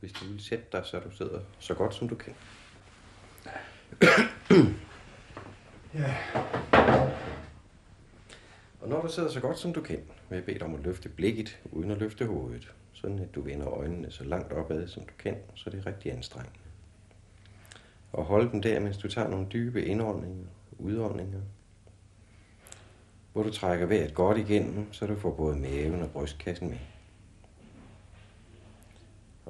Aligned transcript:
hvis 0.00 0.12
du 0.12 0.24
vil 0.24 0.40
sætte 0.40 0.64
dig, 0.72 0.82
så 0.84 0.98
du 0.98 1.10
sidder 1.10 1.40
så 1.58 1.74
godt 1.74 1.94
som 1.94 2.08
du 2.08 2.14
kan. 2.14 2.34
Ja. 5.94 6.16
Og 8.80 8.88
når 8.88 9.02
du 9.02 9.12
sidder 9.12 9.30
så 9.30 9.40
godt 9.40 9.58
som 9.58 9.72
du 9.72 9.80
kan, 9.80 9.98
vil 10.28 10.36
jeg 10.36 10.44
bede 10.44 10.58
dig 10.58 10.66
om 10.66 10.74
at 10.74 10.80
løfte 10.80 11.08
blikket, 11.08 11.60
uden 11.72 11.90
at 11.90 11.98
løfte 11.98 12.26
hovedet. 12.26 12.72
Sådan 12.92 13.18
at 13.18 13.34
du 13.34 13.40
vender 13.40 13.68
øjnene 13.68 14.10
så 14.10 14.24
langt 14.24 14.52
opad, 14.52 14.88
som 14.88 15.02
du 15.02 15.12
kan, 15.18 15.36
så 15.54 15.70
det 15.70 15.78
er 15.78 15.86
rigtig 15.86 16.12
anstrengende. 16.12 16.58
Og 18.12 18.24
hold 18.24 18.50
dem 18.50 18.62
der, 18.62 18.80
mens 18.80 18.98
du 18.98 19.08
tager 19.08 19.28
nogle 19.28 19.46
dybe 19.52 19.84
indåndinger 19.84 20.46
og 20.70 20.84
udåndinger. 20.84 21.40
Hvor 23.32 23.42
du 23.42 23.52
trækker 23.52 23.86
vejret 23.86 24.14
godt 24.14 24.38
igennem, 24.38 24.92
så 24.92 25.06
du 25.06 25.16
får 25.16 25.34
både 25.34 25.56
maven 25.56 26.02
og 26.02 26.10
brystkassen 26.10 26.68
med. 26.68 26.78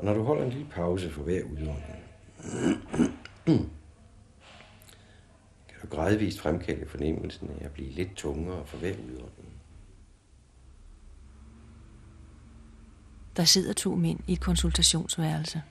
Og 0.01 0.07
når 0.07 0.15
du 0.15 0.23
holder 0.23 0.45
en 0.45 0.51
lille 0.51 0.69
pause 0.71 1.11
for 1.11 1.23
hver 1.23 1.45
udånding, 1.45 2.05
kan 5.69 5.81
du 5.83 5.87
gradvist 5.91 6.41
fremkalde 6.41 6.89
fornemmelsen 6.89 7.51
af 7.51 7.65
at 7.65 7.73
blive 7.73 7.91
lidt 7.91 8.17
tungere 8.17 8.67
for 8.67 8.77
hver 8.77 8.95
udånding. 8.97 9.63
Der 13.37 13.45
sidder 13.45 13.73
to 13.73 13.95
mænd 13.95 14.21
i 14.27 14.33
et 14.33 14.41
konsultationsværelse. 14.41 15.63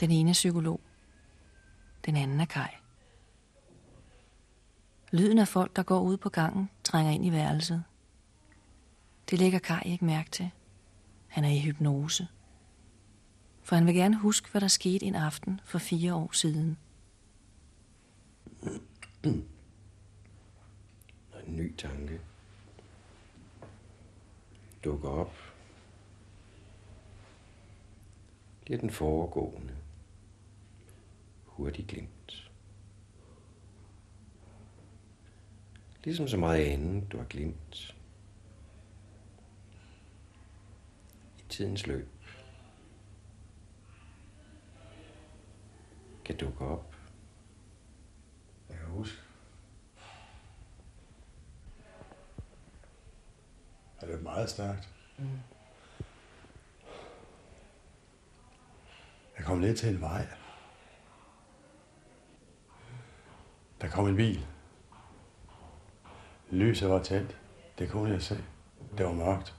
Den 0.00 0.10
ene 0.10 0.30
er 0.30 0.34
psykolog. 0.34 0.80
Den 2.06 2.16
anden 2.16 2.40
er 2.40 2.44
Kai. 2.44 2.70
Lyden 5.12 5.38
af 5.38 5.48
folk, 5.48 5.76
der 5.76 5.82
går 5.82 6.00
ud 6.00 6.16
på 6.16 6.28
gangen, 6.28 6.70
trænger 6.84 7.12
ind 7.12 7.26
i 7.26 7.32
værelset. 7.32 7.84
Det 9.30 9.38
lægger 9.38 9.58
Kai 9.58 9.82
ikke 9.84 10.04
mærke 10.04 10.30
til. 10.30 10.50
Han 11.28 11.44
er 11.44 11.50
i 11.50 11.60
hypnose. 11.60 12.28
For 13.62 13.76
han 13.76 13.86
vil 13.86 13.94
gerne 13.94 14.16
huske, 14.16 14.50
hvad 14.50 14.60
der 14.60 14.68
skete 14.68 15.06
en 15.06 15.14
aften 15.14 15.60
for 15.64 15.78
fire 15.78 16.14
år 16.14 16.30
siden. 16.32 16.78
Og 21.32 21.46
en 21.46 21.56
ny 21.56 21.76
tanke 21.76 22.20
dukker 24.84 25.08
op. 25.08 25.34
Det 28.66 28.74
er 28.74 28.78
den 28.78 28.90
foregående. 28.90 29.76
Hurtigt 31.44 31.88
glemt. 31.88 32.50
Ligesom 36.04 36.28
så 36.28 36.36
meget 36.36 36.64
andet, 36.64 37.12
du 37.12 37.16
har 37.18 37.24
glemt. 37.24 37.96
I 41.38 41.42
tidens 41.48 41.86
løb. 41.86 42.11
Kan 46.32 46.38
dukke 46.38 46.64
op. 46.64 46.96
Jeg 48.68 48.78
kan 48.78 48.86
huske. 48.86 49.18
Er 54.00 54.06
det 54.06 54.22
meget 54.22 54.50
stærkt? 54.50 54.88
Mm. 55.18 55.28
Jeg 59.38 59.44
kom 59.44 59.60
lidt 59.60 59.78
til 59.78 59.94
en 59.94 60.00
vej. 60.00 60.26
Der 63.80 63.88
kom 63.88 64.08
en 64.08 64.16
bil. 64.16 64.46
Lyset 66.50 66.90
var 66.90 67.02
tændt. 67.02 67.40
Det 67.78 67.90
kunne 67.90 68.10
jeg 68.10 68.22
se. 68.22 68.44
Det 68.98 69.06
var 69.06 69.12
mørkt. 69.12 69.54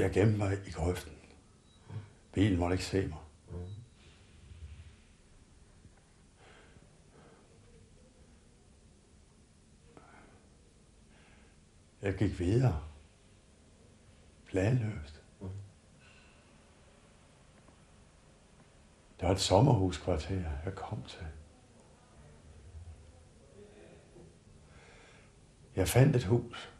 Jeg 0.00 0.12
gemte 0.12 0.38
mig 0.38 0.58
i 0.66 0.70
grøften. 0.70 1.12
Bilen 2.32 2.58
måtte 2.58 2.74
ikke 2.74 2.84
se 2.84 3.06
mig. 3.06 3.18
Jeg 12.02 12.14
gik 12.14 12.38
videre. 12.38 12.82
Planløst. 14.46 15.22
Det 19.20 19.28
var 19.28 19.34
et 19.34 19.40
sommerhuskvarter, 19.40 20.50
jeg 20.64 20.74
kom 20.74 21.02
til. 21.02 21.26
Jeg 25.76 25.88
fandt 25.88 26.16
et 26.16 26.24
hus, 26.24 26.72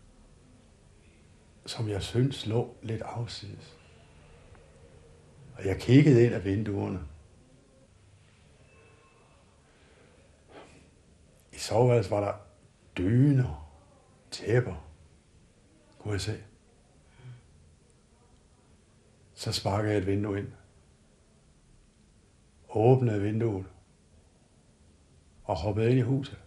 som 1.71 1.89
jeg 1.89 2.03
synes 2.03 2.47
lå 2.47 2.77
lidt 2.83 3.03
afsides. 3.03 3.79
Og 5.57 5.67
jeg 5.67 5.81
kiggede 5.81 6.25
ind 6.25 6.35
af 6.35 6.45
vinduerne. 6.45 7.01
I 11.53 11.59
soveværelset 11.59 12.11
var 12.11 12.21
der 12.21 12.35
dyner, 12.97 13.73
tæpper, 14.31 14.91
kunne 15.99 16.13
jeg 16.13 16.21
se. 16.21 16.43
Så 19.35 19.53
sparkede 19.53 19.93
jeg 19.93 19.99
et 19.99 20.07
vindue 20.07 20.39
ind. 20.39 20.53
Åbnede 22.69 23.23
vinduet. 23.23 23.67
Og 25.45 25.57
hoppede 25.57 25.91
ind 25.91 25.99
i 25.99 26.03
huset. 26.03 26.39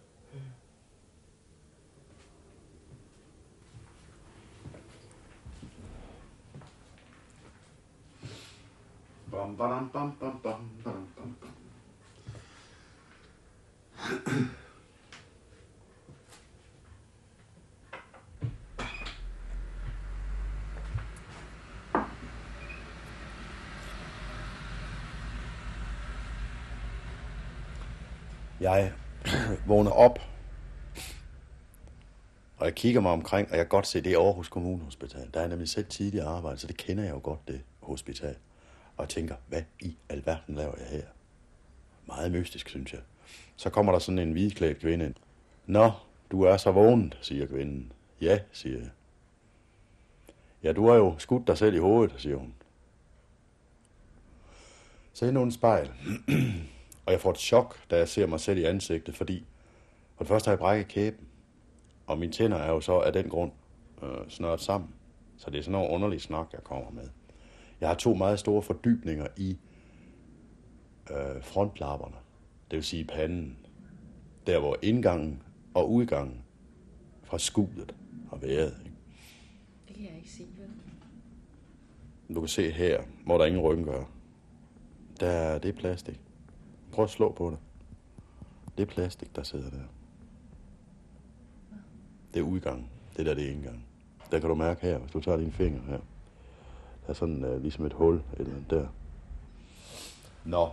Bam, 9.34 9.56
badam, 9.56 9.90
bam, 9.90 10.12
bam, 10.20 10.40
bam, 10.42 10.70
badam, 10.84 11.08
bam, 11.16 11.36
bam. 11.40 11.54
Jeg 28.60 28.92
vågner 29.66 29.90
op, 29.90 30.18
og 32.56 32.66
jeg 32.66 32.74
kigger 32.74 33.00
mig 33.00 33.12
omkring, 33.12 33.50
og 33.50 33.56
jeg 33.56 33.64
kan 33.64 33.68
godt 33.68 33.86
se, 33.86 34.00
det 34.00 34.12
er 34.12 34.18
Aarhus 34.18 34.48
Kommunehospital. 34.48 35.30
Der 35.34 35.40
er 35.40 35.48
nemlig 35.48 35.68
selv 35.68 35.86
tidligere 35.86 36.26
arbejde, 36.26 36.58
så 36.58 36.66
det 36.66 36.76
kender 36.76 37.04
jeg 37.04 37.14
jo 37.14 37.20
godt, 37.22 37.48
det 37.48 37.60
hospital. 37.80 38.36
Og 38.96 39.08
tænker, 39.08 39.34
hvad 39.48 39.62
i 39.80 39.96
alverden 40.08 40.54
laver 40.54 40.74
jeg 40.78 40.86
her? 40.86 41.06
Meget 42.06 42.32
mystisk, 42.32 42.68
synes 42.68 42.92
jeg. 42.92 43.00
Så 43.56 43.70
kommer 43.70 43.92
der 43.92 43.98
sådan 43.98 44.18
en 44.18 44.32
hvidklædt 44.32 44.78
kvinde 44.78 45.04
ind. 45.04 45.14
Nå, 45.66 45.92
du 46.30 46.42
er 46.42 46.56
så 46.56 46.72
vågen, 46.72 47.14
siger 47.20 47.46
kvinden. 47.46 47.92
Ja, 48.20 48.38
siger 48.52 48.78
jeg. 48.78 48.90
Ja, 50.62 50.72
du 50.72 50.88
har 50.88 50.94
jo 50.94 51.18
skudt 51.18 51.46
dig 51.46 51.58
selv 51.58 51.74
i 51.74 51.78
hovedet, 51.78 52.14
siger 52.18 52.36
hun. 52.36 52.54
Så 55.12 55.26
endnu 55.26 55.42
en 55.42 55.52
spejl. 55.52 55.90
og 57.06 57.12
jeg 57.12 57.20
får 57.20 57.30
et 57.30 57.38
chok, 57.38 57.90
da 57.90 57.96
jeg 57.98 58.08
ser 58.08 58.26
mig 58.26 58.40
selv 58.40 58.58
i 58.58 58.64
ansigtet, 58.64 59.16
fordi 59.16 59.44
for 60.16 60.24
det 60.24 60.28
første 60.28 60.48
har 60.48 60.52
jeg 60.52 60.58
brækket 60.58 60.88
kæben, 60.88 61.28
og 62.06 62.18
mine 62.18 62.32
tænder 62.32 62.56
er 62.56 62.70
jo 62.70 62.80
så 62.80 63.00
af 63.00 63.12
den 63.12 63.28
grund 63.28 63.52
øh, 64.02 64.28
snøret 64.28 64.60
sammen. 64.60 64.90
Så 65.38 65.50
det 65.50 65.58
er 65.58 65.62
sådan 65.62 65.72
noget 65.72 65.90
underlig 65.90 66.20
snak, 66.20 66.46
jeg 66.52 66.64
kommer 66.64 66.90
med. 66.90 67.08
Jeg 67.80 67.88
har 67.88 67.96
to 67.96 68.14
meget 68.14 68.38
store 68.38 68.62
fordybninger 68.62 69.26
i 69.36 69.58
øh, 71.10 71.42
frontlapperne, 71.42 72.16
det 72.70 72.76
vil 72.76 72.84
sige 72.84 73.04
panden. 73.04 73.56
Der 74.46 74.58
hvor 74.58 74.76
indgangen 74.82 75.42
og 75.74 75.92
udgangen 75.92 76.42
fra 77.22 77.38
skudet 77.38 77.94
har 78.30 78.36
været. 78.36 78.74
Ikke? 78.84 78.96
Det 79.88 79.96
kan 79.96 80.04
jeg 80.04 80.16
ikke 80.16 80.30
se, 80.30 80.42
vel? 80.58 80.70
Du 82.34 82.40
kan 82.40 82.48
se 82.48 82.70
her, 82.70 83.02
hvor 83.26 83.38
der 83.38 83.44
ingen 83.44 83.62
ryggen 83.62 83.84
gør. 83.84 84.04
Der, 85.20 85.58
det 85.58 85.68
er 85.68 85.72
plastik. 85.72 86.20
Prøv 86.92 87.04
at 87.04 87.10
slå 87.10 87.32
på 87.32 87.50
det. 87.50 87.58
Det 88.76 88.82
er 88.82 88.94
plastik, 88.94 89.36
der 89.36 89.42
sidder 89.42 89.70
der. 89.70 89.82
Det 92.34 92.40
er 92.40 92.44
udgangen. 92.44 92.88
Det 93.16 93.26
der, 93.26 93.34
det 93.34 93.46
er 93.48 93.52
indgangen. 93.52 93.84
Der 94.30 94.38
kan 94.40 94.48
du 94.48 94.54
mærke 94.54 94.82
her, 94.82 94.98
hvis 94.98 95.12
du 95.12 95.20
tager 95.20 95.38
dine 95.38 95.52
fingre 95.52 95.82
her. 95.86 95.98
Der 97.04 97.10
er 97.10 97.14
sådan 97.14 97.44
uh, 97.44 97.62
ligesom 97.62 97.86
et 97.86 97.92
hul 97.92 98.22
eller 98.32 98.52
andet 98.52 98.70
der. 98.70 98.88
Nå. 100.44 100.72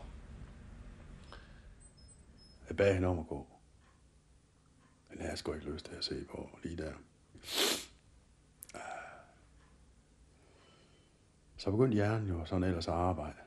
Jeg 2.70 2.78
bad 2.78 2.94
hende 2.94 3.08
om 3.08 3.20
at 3.20 3.28
gå. 3.28 3.48
Men 5.10 5.20
jeg 5.20 5.30
har 5.30 5.36
sgu 5.36 5.54
ikke 5.54 5.72
lyst 5.72 5.86
til 5.86 5.96
at 5.96 6.04
se 6.04 6.26
på 6.26 6.50
lige 6.64 6.78
der. 6.78 6.94
Så 11.58 11.72
begyndte 11.72 11.96
hjernen 11.96 12.28
jo 12.28 12.46
sådan 12.46 12.64
ellers 12.64 12.88
at 12.88 12.94
arbejde. 12.94 13.38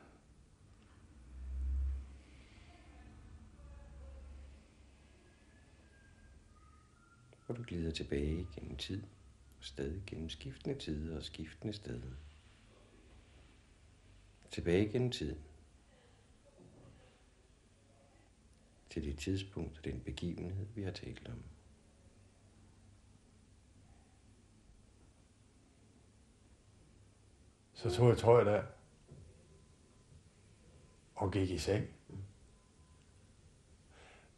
Og 7.49 7.57
du 7.57 7.63
glider 7.63 7.91
tilbage 7.91 8.49
gennem 8.55 8.77
tid 8.77 9.03
og 9.59 9.65
stadig 9.65 10.03
gennem 10.07 10.29
skiftende 10.29 10.79
tider 10.79 11.17
og 11.17 11.23
skiftende 11.23 11.73
steder. 11.73 12.11
Tilbage 14.55 14.93
gennem 14.93 15.11
tiden. 15.11 15.45
Til 18.91 19.05
det 19.05 19.19
tidspunkt 19.19 19.79
og 19.79 19.85
den 19.85 20.01
begivenhed, 20.01 20.67
vi 20.75 20.83
har 20.83 20.91
talt 20.91 21.29
om. 21.29 21.43
Så 27.73 27.91
tog 27.91 28.09
jeg 28.09 28.19
tøjet 28.19 28.49
af 28.49 28.65
og 31.15 31.33
gik 31.33 31.51
i 31.51 31.59
seng. 31.59 31.87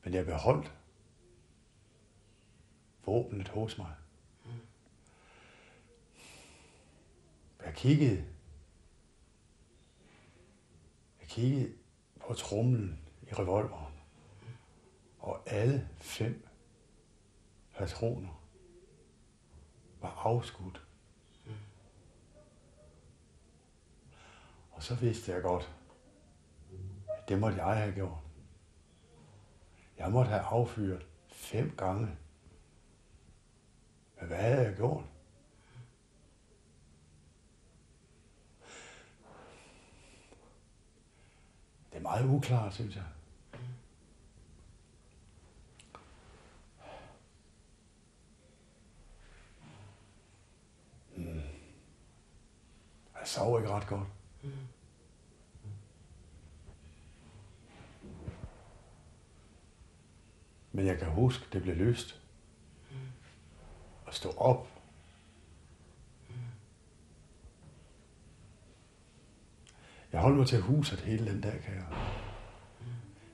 Men 0.04 0.14
jeg 0.14 0.26
beholdt 0.26 0.72
våbnet 3.04 3.48
hos 3.48 3.78
mig. 3.78 3.94
Jeg 7.64 7.74
kiggede. 7.74 8.36
Jeg 11.20 11.25
kiggede 11.36 11.72
på 12.26 12.34
trumlen 12.34 13.00
i 13.22 13.34
revolveren. 13.34 13.94
Og 15.18 15.42
alle 15.46 15.88
fem 15.96 16.48
patroner 17.74 18.42
var 20.00 20.08
afskudt. 20.08 20.86
Og 24.70 24.82
så 24.82 24.94
vidste 24.94 25.32
jeg 25.32 25.42
godt, 25.42 25.76
at 27.08 27.28
det 27.28 27.40
måtte 27.40 27.64
jeg 27.64 27.76
have 27.76 27.94
gjort. 27.94 28.18
Jeg 29.98 30.10
måtte 30.10 30.30
have 30.30 30.42
affyret 30.42 31.06
fem 31.28 31.76
gange. 31.76 32.16
Men 34.18 34.26
hvad 34.26 34.38
havde 34.38 34.66
jeg 34.66 34.76
gjort? 34.76 35.04
Det 41.96 42.00
er 42.00 42.08
meget 42.08 42.26
uklart, 42.26 42.74
synes 42.74 42.96
jeg. 42.96 43.04
Mm. 51.16 51.40
Jeg 53.18 53.22
sover 53.24 53.58
ikke 53.58 53.70
ret 53.70 53.86
godt. 53.86 54.08
Men 60.72 60.86
jeg 60.86 60.98
kan 60.98 61.08
huske, 61.08 61.46
det 61.52 61.62
blev 61.62 61.76
løst. 61.76 62.20
Og 64.06 64.14
stå 64.14 64.30
op. 64.30 64.75
Jeg 70.16 70.22
holdt 70.22 70.38
mig 70.38 70.46
til 70.46 70.60
huset 70.60 71.00
hele 71.00 71.30
den 71.30 71.40
dag, 71.40 71.60
kan 71.60 71.74
jeg. 71.74 71.84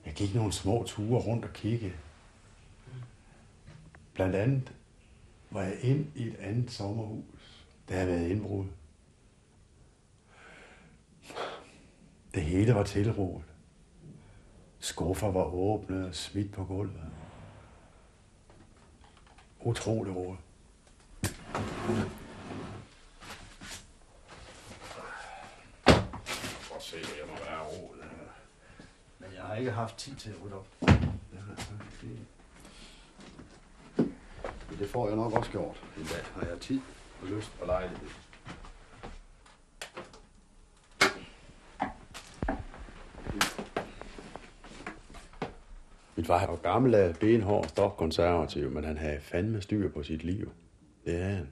Jeg 0.05 0.13
gik 0.13 0.35
nogle 0.35 0.51
små 0.51 0.83
ture 0.87 1.21
rundt 1.21 1.45
og 1.45 1.53
kiggede. 1.53 1.93
Blandt 4.13 4.35
andet 4.35 4.73
var 5.51 5.61
jeg 5.61 5.79
ind 5.81 6.07
i 6.15 6.27
et 6.27 6.35
andet 6.35 6.71
sommerhus. 6.71 7.65
Der 7.89 7.95
havde 7.95 8.07
været 8.07 8.27
indbrud. 8.29 8.65
Det 12.33 12.43
hele 12.43 12.75
var 12.75 12.83
tilrådet. 12.83 13.43
Skuffer 14.79 15.31
var 15.31 15.43
åbne 15.43 16.07
og 16.07 16.15
smidt 16.15 16.51
på 16.51 16.65
gulvet. 16.65 17.01
Utrolig 19.59 20.15
råd. 20.15 20.37
For 26.73 26.75
at 26.75 26.83
se, 26.83 26.97
at 26.97 27.17
jeg 27.19 27.27
må 27.27 27.35
være 27.45 27.59
rodet. 27.59 28.03
Men 29.19 29.29
jeg 29.33 29.42
har 29.53 29.59
ikke 29.59 29.71
haft 29.71 29.97
tid 29.97 30.15
til 30.15 30.29
at 30.29 30.35
rydde 30.43 30.55
op. 30.55 30.67
Det 34.79 34.89
får 34.89 35.07
jeg 35.07 35.15
nok 35.15 35.33
også 35.33 35.51
gjort 35.51 35.83
en 35.97 36.03
dag, 36.03 36.21
når 36.35 36.41
jeg 36.41 36.51
har 36.51 36.59
tid 36.59 36.79
og 37.21 37.27
lyst 37.27 37.51
og 37.61 37.67
lejlighed. 37.67 38.07
Mit 46.15 46.27
far 46.27 46.47
var 46.47 46.55
gammel 46.55 46.95
af 46.95 47.15
benhård 47.15 47.67
stofkonservativ, 47.67 48.71
men 48.71 48.83
han 48.83 48.97
havde 48.97 49.21
fandme 49.21 49.61
styr 49.61 49.89
på 49.89 50.03
sit 50.03 50.23
liv. 50.23 50.51
Det 51.05 51.21
er 51.21 51.29
han. 51.29 51.49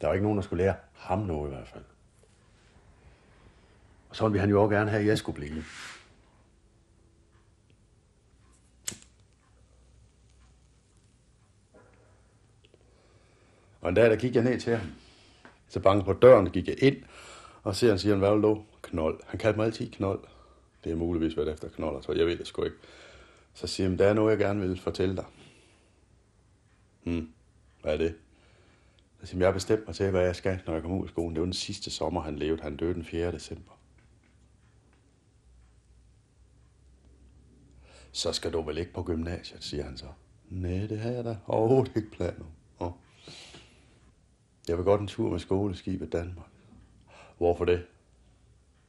Der 0.00 0.06
var 0.06 0.14
ikke 0.14 0.24
nogen, 0.24 0.38
der 0.38 0.42
skulle 0.42 0.64
lære 0.64 0.74
ham 0.94 1.18
noget 1.18 1.50
i 1.50 1.54
hvert 1.54 1.68
fald. 1.68 1.84
Og 4.10 4.16
sådan 4.16 4.32
ville 4.32 4.40
han 4.40 4.50
jo 4.50 4.62
også 4.62 4.74
gerne 4.74 4.90
have, 4.90 5.00
at 5.00 5.06
jeg 5.06 5.18
skulle 5.18 5.36
blive. 5.36 5.64
Og 13.88 13.90
en 13.90 13.96
dag, 13.96 14.10
der 14.10 14.16
gik 14.16 14.34
jeg 14.34 14.44
ned 14.44 14.60
til 14.60 14.76
ham. 14.76 14.88
Så 15.68 15.80
bange 15.80 16.04
på 16.04 16.12
døren, 16.12 16.50
gik 16.50 16.68
jeg 16.68 16.82
ind, 16.82 16.96
og 17.62 17.76
ser 17.76 17.88
han 17.88 17.98
siger, 17.98 18.14
han, 18.14 18.18
hvad 18.18 18.32
vil 18.32 18.42
du? 18.42 18.64
Knold. 18.82 19.20
Han 19.26 19.38
kaldte 19.38 19.56
mig 19.56 19.66
altid 19.66 19.90
knold. 19.90 20.20
Det 20.84 20.92
er 20.92 20.96
muligvis 20.96 21.36
været 21.36 21.52
efter 21.52 21.68
knold, 21.68 22.02
så 22.02 22.12
jeg 22.12 22.26
ved 22.26 22.38
det 22.38 22.46
sgu 22.46 22.64
ikke. 22.64 22.76
Så 23.54 23.66
siger 23.66 23.88
han, 23.88 23.98
der 23.98 24.06
er 24.06 24.12
noget, 24.12 24.30
jeg 24.30 24.38
gerne 24.38 24.60
vil 24.60 24.80
fortælle 24.80 25.16
dig. 25.16 25.24
Hmm, 27.02 27.28
hvad 27.82 27.92
er 27.92 27.96
det? 27.96 28.14
Så 29.20 29.26
siger 29.26 29.36
han, 29.36 29.40
jeg 29.40 29.48
har 29.48 29.52
bestemt 29.52 29.86
mig 29.86 29.94
til, 29.94 30.10
hvad 30.10 30.24
jeg 30.24 30.36
skal, 30.36 30.60
når 30.66 30.72
jeg 30.72 30.82
kommer 30.82 30.98
ud 30.98 31.04
af 31.04 31.10
skolen. 31.10 31.34
Det 31.34 31.40
var 31.40 31.46
den 31.46 31.52
sidste 31.52 31.90
sommer, 31.90 32.20
han 32.20 32.36
levede. 32.36 32.62
Han 32.62 32.76
døde 32.76 32.94
den 32.94 33.04
4. 33.04 33.32
december. 33.32 33.72
Så 38.12 38.32
skal 38.32 38.52
du 38.52 38.62
vel 38.62 38.78
ikke 38.78 38.92
på 38.92 39.02
gymnasiet, 39.02 39.64
siger 39.64 39.84
han 39.84 39.96
så. 39.96 40.06
Nej, 40.48 40.86
det 40.86 40.98
har 40.98 41.10
jeg 41.10 41.24
da 41.24 41.36
overhovedet 41.46 41.92
ikke 41.96 42.10
planer 42.10 42.40
om. 42.40 42.57
Jeg 44.68 44.76
vil 44.76 44.84
godt 44.84 45.00
en 45.00 45.06
tur 45.06 45.30
med 45.30 45.38
skoleskibet 45.38 46.12
Danmark. 46.12 46.46
Hvorfor 47.38 47.64
det? 47.64 47.86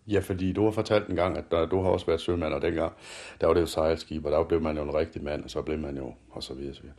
Ja, 0.08 0.20
fordi 0.20 0.54
du 0.54 0.64
har 0.64 0.72
fortalt 0.72 1.10
en 1.10 1.16
gang, 1.16 1.38
at 1.38 1.44
der, 1.52 1.66
du 1.66 1.82
har 1.82 1.90
også 1.90 2.06
været 2.06 2.22
sømand, 2.22 2.54
og 2.54 2.62
dengang, 2.62 2.94
der 3.42 3.48
var 3.48 3.54
det 3.54 3.62
jo 3.62 3.66
sejlskib, 3.66 4.26
og 4.26 4.32
der 4.32 4.44
blev 4.44 4.62
man 4.62 4.78
jo 4.78 4.84
en 4.84 4.94
rigtig 4.94 5.24
mand, 5.24 5.44
og 5.44 5.50
så 5.50 5.62
blev 5.62 5.80
man 5.80 5.98
jo, 5.98 6.14
og 6.30 6.44
så 6.44 6.54
videre, 6.54 6.76
så 6.76 6.82
videre. 6.82 6.98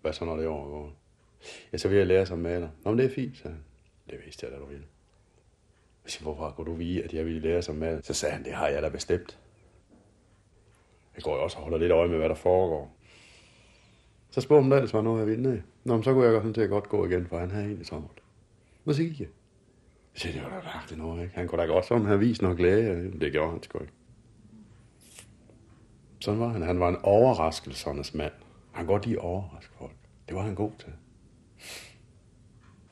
Hvad 0.00 0.12
så, 0.12 0.24
når 0.24 0.36
det 0.36 0.46
overgår? 0.46 0.92
Ja, 1.72 1.78
så 1.78 1.88
vil 1.88 1.98
jeg 1.98 2.06
lære 2.06 2.26
som 2.26 2.38
maler. 2.38 2.68
Nå, 2.84 2.90
men 2.90 2.98
det 2.98 3.06
er 3.06 3.14
fint, 3.14 3.36
sagde 3.36 3.54
han. 3.54 3.64
Det 4.10 4.24
vidste 4.24 4.46
jeg 4.46 4.52
da, 4.52 4.58
du 4.58 4.66
ville. 4.66 4.86
Jeg 6.04 6.10
siger, 6.10 6.22
hvorfor 6.22 6.50
kunne 6.50 6.66
du 6.66 6.74
vide, 6.74 7.04
at 7.04 7.14
jeg 7.14 7.26
ville 7.26 7.40
lære 7.40 7.62
som 7.62 7.74
maler? 7.74 8.00
Så 8.00 8.14
sagde 8.14 8.34
han, 8.34 8.44
det 8.44 8.52
har 8.52 8.68
jeg 8.68 8.82
da 8.82 8.88
bestemt. 8.88 9.38
Jeg 11.14 11.22
går 11.22 11.36
jo 11.36 11.42
også 11.42 11.56
og 11.56 11.62
holder 11.62 11.78
lidt 11.78 11.92
øje 11.92 12.08
med, 12.08 12.18
hvad 12.18 12.28
der 12.28 12.34
foregår. 12.34 12.95
Så 14.36 14.40
spurgte 14.40 14.62
han, 14.62 14.72
ellers 14.72 14.94
var 14.94 15.02
noget, 15.02 15.18
jeg 15.18 15.26
ville. 15.26 15.62
Nå, 15.84 15.94
men 15.94 16.04
så 16.04 16.12
kunne 16.12 16.24
jeg 16.24 16.42
godt 16.42 16.54
til 16.54 16.60
at 16.60 16.70
godt 16.70 16.88
gå 16.88 17.06
igen, 17.06 17.26
for 17.26 17.38
han 17.38 17.50
havde 17.50 17.64
egentlig 17.64 17.86
sommert. 17.86 18.20
Og 18.86 18.94
så 18.94 19.02
gik 19.02 19.20
jeg. 19.20 19.28
Jeg 20.14 20.20
sagde, 20.20 20.36
det 20.36 20.44
var 20.44 20.50
da 20.50 20.64
mærkeligt 20.74 21.02
noget, 21.02 21.22
ikke? 21.22 21.34
Han 21.34 21.48
kunne 21.48 21.62
da 21.62 21.66
godt 21.66 21.86
som 21.86 22.04
han 22.04 22.20
vist 22.20 22.42
nok 22.42 22.56
glæde. 22.56 23.12
Det 23.20 23.32
gjorde 23.32 23.50
han 23.50 23.62
sgu 23.62 23.78
ikke. 23.78 23.92
Sådan 26.20 26.40
var 26.40 26.48
han. 26.48 26.62
Han 26.62 26.80
var 26.80 26.88
en 26.88 26.96
overraskelsernes 27.02 28.14
mand. 28.14 28.32
Han 28.72 28.86
kunne 28.86 28.94
godt 28.94 29.06
lide 29.06 29.18
overraske 29.18 29.72
folk. 29.78 29.96
Det 30.28 30.36
var 30.36 30.42
han 30.42 30.54
god 30.54 30.72
til. 30.78 30.92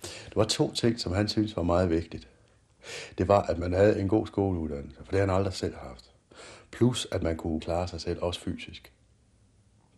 Der 0.02 0.34
var 0.34 0.44
to 0.44 0.72
ting, 0.72 1.00
som 1.00 1.12
han 1.12 1.28
syntes 1.28 1.56
var 1.56 1.62
meget 1.62 1.90
vigtigt. 1.90 2.28
Det 3.18 3.28
var, 3.28 3.42
at 3.42 3.58
man 3.58 3.72
havde 3.72 4.00
en 4.00 4.08
god 4.08 4.26
skoleuddannelse, 4.26 4.96
for 5.04 5.10
det 5.10 5.20
har 5.20 5.26
han 5.26 5.36
aldrig 5.36 5.54
selv 5.54 5.74
haft. 5.76 6.14
Plus, 6.70 7.06
at 7.12 7.22
man 7.22 7.36
kunne 7.36 7.60
klare 7.60 7.88
sig 7.88 8.00
selv, 8.00 8.22
også 8.22 8.40
fysisk. 8.40 8.92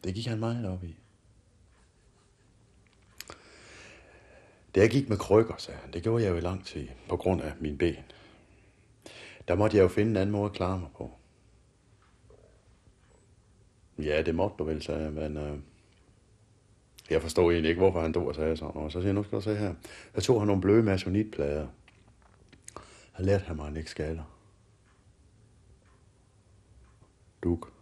Det 0.05 0.15
gik 0.15 0.27
han 0.27 0.39
meget 0.39 0.69
op 0.69 0.85
i. 0.85 0.97
Da 4.77 4.81
jeg 4.81 4.91
gik 4.91 5.09
med 5.09 5.17
krykker, 5.17 5.55
sagde 5.59 5.81
han, 5.81 5.93
det 5.93 6.03
gjorde 6.03 6.25
jeg 6.25 6.31
jo 6.31 6.37
i 6.37 6.41
lang 6.41 6.67
tid, 6.67 6.89
på 7.09 7.17
grund 7.17 7.43
af 7.43 7.53
min 7.61 7.79
ben. 7.79 7.97
Der 9.49 9.55
måtte 9.55 9.77
jeg 9.77 9.83
jo 9.83 9.89
finde 9.89 10.11
en 10.11 10.17
anden 10.17 10.33
måde 10.33 10.45
at 10.45 10.53
klare 10.53 10.79
mig 10.79 10.89
på. 10.97 11.13
Ja, 13.99 14.23
det 14.23 14.35
måtte 14.35 14.57
du 14.59 14.65
vel, 14.65 14.83
sagde 14.83 15.03
jeg, 15.03 15.13
men 15.13 15.37
øh, 15.37 15.59
jeg 17.11 17.23
forstod 17.23 17.53
egentlig 17.53 17.69
ikke, 17.69 17.81
hvorfor 17.81 18.01
han 18.01 18.13
dog 18.13 18.27
og 18.27 18.35
sagde 18.35 18.57
sådan 18.57 18.75
noget. 18.75 18.93
Så 18.93 18.99
siger 18.99 19.09
jeg, 19.09 19.15
nu 19.15 19.23
skal 19.23 19.37
du 19.37 19.43
se 19.43 19.57
her. 19.57 19.75
Jeg 20.15 20.23
tog 20.23 20.41
han 20.41 20.47
nogle 20.47 20.63
bløde 20.63 20.83
masonitplader. 20.83 21.67
Han 23.13 23.25
lærte 23.25 23.45
han 23.45 23.57
mig 23.57 23.69
en 23.69 23.77
ikke 23.77 23.91
skaller. 23.91 24.25
Duk. 27.43 27.73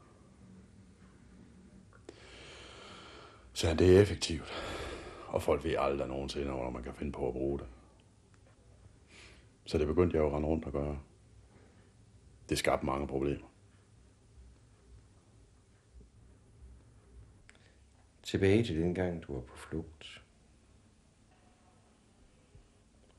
Så 3.53 3.69
han, 3.69 3.79
det 3.79 3.97
er 3.97 4.01
effektivt. 4.01 4.74
Og 5.35 5.43
folk 5.43 5.65
ved 5.65 5.75
aldrig 5.79 6.09
nogensinde, 6.09 6.51
hvor 6.51 6.71
man 6.71 6.83
kan 6.83 6.95
finde 6.95 7.13
på 7.13 7.29
at 7.29 7.33
bruge 7.33 7.59
det. 7.59 7.67
Så 9.65 9.79
det 9.79 9.87
begyndte 9.87 10.17
jeg 10.17 10.23
jo 10.23 10.27
at 10.27 10.33
rende 10.33 10.49
rundt 10.49 10.65
og 10.65 10.73
gøre. 10.73 11.01
Det 12.49 12.59
skabte 12.59 12.87
mange 12.87 13.07
problemer. 13.07 13.49
Tilbage 18.23 18.65
til 18.65 18.83
den 18.83 18.95
gang, 18.95 19.23
du 19.23 19.35
var 19.35 19.41
på 19.41 19.57
flugt. 19.57 20.25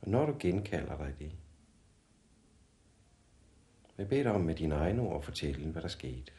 Og 0.02 0.10
når 0.10 0.26
du 0.26 0.36
genkalder 0.40 0.98
dig 0.98 1.16
det, 1.20 1.32
jeg 3.98 4.10
beder 4.10 4.24
dig 4.24 4.32
om 4.32 4.42
med 4.42 4.56
dine 4.56 4.76
egne 4.76 5.02
ord 5.02 5.18
at 5.18 5.26
fortælle, 5.26 5.72
hvad 5.72 5.82
der 5.82 5.88
skete. 5.88 6.32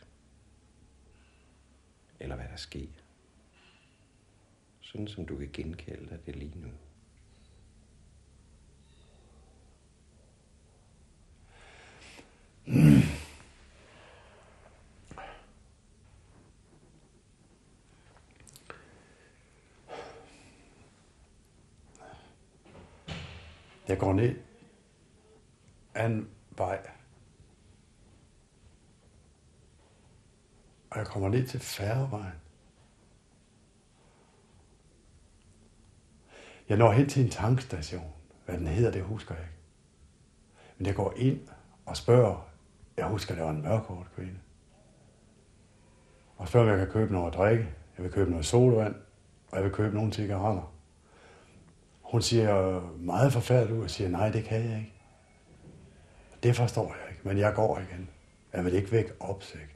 Eller 2.20 2.36
hvad 2.36 2.48
der 2.48 2.56
sker. 2.56 3.05
Sådan 4.86 5.08
som 5.08 5.26
du 5.26 5.36
kan 5.36 5.50
genkalde 5.52 6.08
dig 6.08 6.26
det 6.26 6.36
lige 6.36 6.58
nu. 6.58 6.68
Jeg 23.88 23.98
går 23.98 24.12
ned 24.12 24.36
en 25.96 26.30
vej. 26.50 26.90
Og 30.90 30.98
jeg 30.98 31.06
kommer 31.06 31.28
ned 31.28 31.46
til 31.46 31.60
færgevejen. 31.60 32.45
Jeg 36.68 36.76
når 36.76 36.92
hen 36.92 37.08
til 37.08 37.24
en 37.24 37.30
tankstation. 37.30 38.12
Hvad 38.44 38.58
den 38.58 38.66
hedder, 38.66 38.90
det 38.90 39.02
husker 39.02 39.34
jeg 39.34 39.44
ikke. 39.44 39.56
Men 40.78 40.86
jeg 40.86 40.94
går 40.94 41.12
ind 41.16 41.40
og 41.86 41.96
spørger, 41.96 42.48
jeg 42.96 43.06
husker, 43.06 43.34
det 43.34 43.44
var 43.44 43.50
en 43.50 43.62
mørkhåret 43.62 44.06
kvinde. 44.14 44.38
Og 46.36 46.48
spørger, 46.48 46.66
om 46.66 46.78
jeg 46.78 46.86
kan 46.86 46.92
købe 46.92 47.12
noget 47.12 47.26
at 47.26 47.34
drikke. 47.34 47.68
Jeg 47.96 48.04
vil 48.04 48.12
købe 48.12 48.30
noget 48.30 48.46
sodavand, 48.46 48.94
og 49.50 49.56
jeg 49.56 49.64
vil 49.64 49.72
købe 49.72 49.94
nogle 49.94 50.12
cigaretter. 50.12 50.72
Hun 52.02 52.22
siger 52.22 52.80
meget 52.96 53.32
forfærdeligt 53.32 53.78
ud 53.78 53.84
og 53.84 53.90
siger, 53.90 54.10
nej, 54.10 54.30
det 54.30 54.44
kan 54.44 54.70
jeg 54.70 54.78
ikke. 54.78 54.92
Det 56.42 56.56
forstår 56.56 56.94
jeg 56.94 57.10
ikke, 57.10 57.28
men 57.28 57.38
jeg 57.38 57.54
går 57.54 57.78
igen. 57.78 58.08
Jeg 58.52 58.64
vil 58.64 58.74
ikke 58.74 58.92
væk 58.92 59.12
opsigt. 59.20 59.75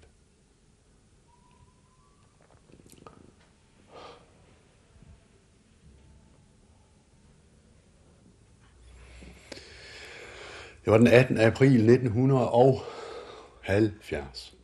Det 10.85 10.93
var 10.93 10.99
den 10.99 11.07
18. 11.07 11.39
april 11.39 11.91
1970. 11.91 14.55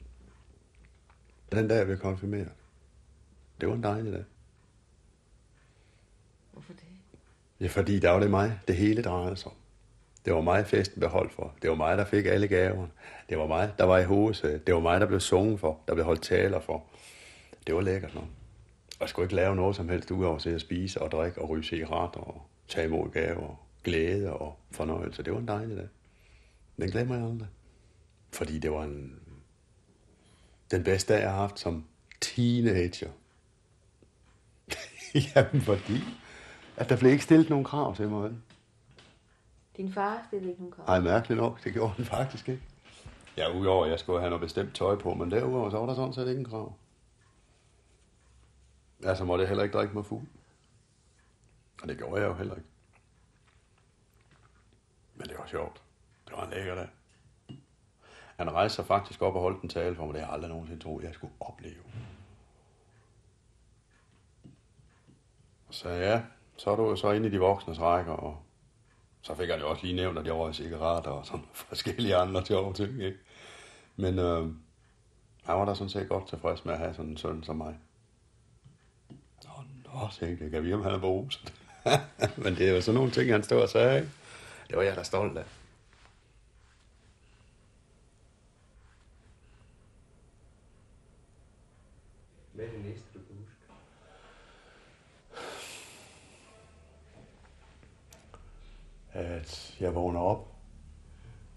Den 1.53 1.69
dag, 1.69 1.77
jeg 1.77 1.87
blev 1.87 1.99
konfirmeret. 1.99 2.53
Det 3.61 3.69
var 3.69 3.75
en 3.75 3.83
dejlig 3.83 4.13
dag. 4.13 4.25
Hvorfor 6.53 6.73
det? 6.73 6.83
Ja, 7.61 7.67
fordi 7.67 7.99
der 7.99 8.11
var 8.11 8.21
det 8.21 8.31
mig, 8.31 8.61
det 8.69 8.77
hele 8.77 9.03
drejede 9.03 9.37
sig 9.37 9.51
om. 9.51 9.57
Det 10.25 10.35
var 10.35 10.41
mig, 10.41 10.67
festen 10.67 11.01
blev 11.01 11.11
holdt 11.11 11.33
for. 11.33 11.55
Det 11.63 11.71
var 11.71 11.77
mig, 11.77 11.99
der 11.99 12.05
fik 12.05 12.27
alle 12.27 12.49
gaverne. 12.49 12.91
Det 13.29 13.39
var 13.39 13.47
mig, 13.47 13.73
der 13.79 13.85
var 13.85 13.99
i 13.99 14.05
hovedsædet. 14.05 14.67
Det 14.67 14.75
var 14.75 14.81
mig, 14.81 15.01
der 15.01 15.07
blev 15.07 15.21
sunget 15.21 15.61
for. 15.61 15.81
Der 15.89 15.95
blev 15.95 16.05
holdt 16.05 16.23
taler 16.23 16.61
for. 16.61 16.85
Det 17.67 17.75
var 17.75 17.81
lækkert 17.81 18.15
nok. 18.15 18.25
Og 18.97 19.01
jeg 19.01 19.09
skulle 19.09 19.25
ikke 19.25 19.35
lave 19.35 19.57
noget 19.57 19.77
som 19.77 19.89
helst 19.89 20.11
udover 20.11 20.55
at 20.55 20.61
spise 20.61 21.03
og 21.03 21.11
drikke 21.11 21.43
og 21.43 21.49
ryge 21.49 21.65
cigaretter 21.65 22.21
og 22.21 22.43
tage 22.69 22.87
imod 22.87 23.11
gaver, 23.11 23.67
glæde 23.85 24.33
og 24.33 24.57
fornøjelse. 24.71 25.23
Det 25.23 25.33
var 25.33 25.39
en 25.39 25.49
dejlig 25.49 25.77
dag. 25.77 25.89
Den 26.77 26.91
glemmer 26.91 27.17
jeg 27.17 27.25
aldrig. 27.25 27.49
Fordi 28.33 28.59
det 28.59 28.73
var 28.73 28.85
en, 28.85 29.21
den 30.71 30.85
bedste 30.85 31.15
dag, 31.15 31.21
jeg 31.21 31.31
har 31.31 31.37
haft 31.37 31.59
som 31.59 31.85
teenager. 32.21 33.11
Jamen 35.35 35.63
fordi, 35.63 36.01
at 36.77 36.89
der 36.89 36.97
blev 36.97 37.13
ikke 37.13 37.25
stillet 37.25 37.51
nogen 37.51 37.65
krav 37.65 37.97
til 37.97 38.09
mig. 38.09 38.23
vel? 38.23 38.37
Din 39.77 39.93
far 39.93 40.25
stillede 40.27 40.51
ikke 40.51 40.63
nogen 40.63 40.73
krav. 40.73 40.85
Ej, 40.89 41.01
mærkeligt 41.01 41.41
nok, 41.41 41.65
det 41.65 41.73
gjorde 41.73 41.93
han 41.93 42.05
faktisk 42.05 42.49
ikke. 42.49 42.63
Ja, 43.37 43.59
udover 43.59 43.85
at 43.85 43.91
jeg 43.91 43.99
skulle 43.99 44.21
have 44.21 44.31
noget 44.31 44.41
bestemt 44.41 44.75
tøj 44.75 44.97
på, 44.97 45.15
men 45.15 45.31
derudover 45.31 45.71
så 45.71 45.79
var 45.79 45.87
der 45.87 45.95
sådan 45.95 46.15
set 46.15 46.29
ikke 46.29 46.39
en 46.39 46.45
krav. 46.45 46.75
Altså 49.05 49.25
måtte 49.25 49.43
jeg 49.43 49.49
heller 49.49 49.65
ikke 49.65 49.79
drikke 49.79 49.95
mig 49.95 50.07
fuld. 50.07 50.27
Og 51.83 51.89
det 51.89 51.99
gjorde 51.99 52.21
jeg 52.21 52.29
jo 52.29 52.35
heller 52.35 52.55
ikke. 52.55 52.69
Men 55.15 55.29
det 55.29 55.37
var 55.39 55.47
sjovt. 55.47 55.83
Det 56.37 56.43
var 56.43 56.49
en 56.49 56.55
lækker 56.55 56.75
dag. 56.75 56.89
Han 58.37 58.53
rejste 58.53 58.77
sig 58.77 58.87
faktisk 58.87 59.23
op 59.23 59.35
og 59.35 59.41
holdt 59.41 59.63
en 59.63 59.69
tale 59.69 59.97
for 59.97 60.05
mig. 60.07 60.15
Det 60.15 60.21
har 60.21 60.29
jeg 60.29 60.35
aldrig 60.35 60.51
nogensinde 60.51 60.83
troet, 60.83 61.05
jeg 61.05 61.15
skulle 61.15 61.33
opleve. 61.41 61.83
Og 65.69 65.75
Så 65.75 65.89
ja, 65.89 66.23
så 66.57 66.71
er 66.71 66.77
du 66.77 66.89
jo 66.89 66.97
så 66.97 67.11
inde 67.13 67.29
i 67.29 67.31
de 67.31 67.39
voksnes 67.39 67.81
rækker, 67.81 68.13
og 68.13 68.43
så 69.23 69.35
fik 69.35 69.51
han 69.51 69.61
jo 69.61 69.71
også 69.71 69.83
lige 69.83 69.97
nævnt, 69.97 70.19
at 70.19 70.27
jeg 70.27 70.35
røg 70.35 70.55
cigaretter 70.55 71.11
og 71.11 71.27
sådan 71.27 71.45
forskellige 71.69 72.17
andre 72.17 72.47
sjove 72.47 72.75
ting, 72.75 73.03
ikke? 73.03 73.19
Men 73.97 74.19
øh, 74.19 74.43
han 75.45 75.57
var 75.57 75.65
da 75.65 75.75
sådan 75.75 75.91
set 75.91 76.09
godt 76.09 76.29
tilfreds 76.29 76.65
med 76.65 76.75
at 76.75 76.81
have 76.81 76.95
sådan 76.95 77.11
en 77.11 77.17
søn 77.17 77.45
som 77.45 77.57
mig. 77.57 77.79
Nå, 79.45 79.51
nå, 79.85 80.09
tænkte 80.13 80.45
jeg, 80.45 80.53
kan 80.53 80.65
vi 80.65 80.73
om 80.73 80.83
han 80.83 80.93
er 80.93 80.99
beruset. 80.99 81.55
Men 82.45 82.55
det 82.55 82.69
er 82.69 82.75
jo 82.75 82.81
sådan 82.81 82.97
nogle 82.97 83.11
ting, 83.11 83.31
han 83.31 83.43
stod 83.43 83.63
og 83.63 83.69
sagde, 83.69 83.97
ikke? 83.97 84.11
Det 84.69 84.77
var 84.77 84.83
jeg 84.83 84.97
da 84.97 85.03
stolt 85.03 85.39
af. 85.39 85.45
Hvad 92.57 92.65
er 92.65 92.71
det 92.71 92.85
næste, 92.85 93.05
du 93.15 93.19
kan 93.19 93.37
huske? 93.37 93.53
At 99.17 99.77
jeg 99.81 99.95
vågner 99.95 100.21
op 100.21 100.55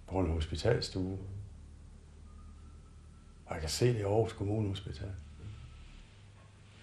på 0.07 0.19
en 0.19 0.31
hospitalstue. 0.31 1.19
Og 3.45 3.53
jeg 3.53 3.59
kan 3.61 3.69
se 3.69 3.87
det 3.87 3.99
i 3.99 4.01
Aarhus 4.01 4.33
Kommune 4.33 4.69
Hospital. 4.69 5.15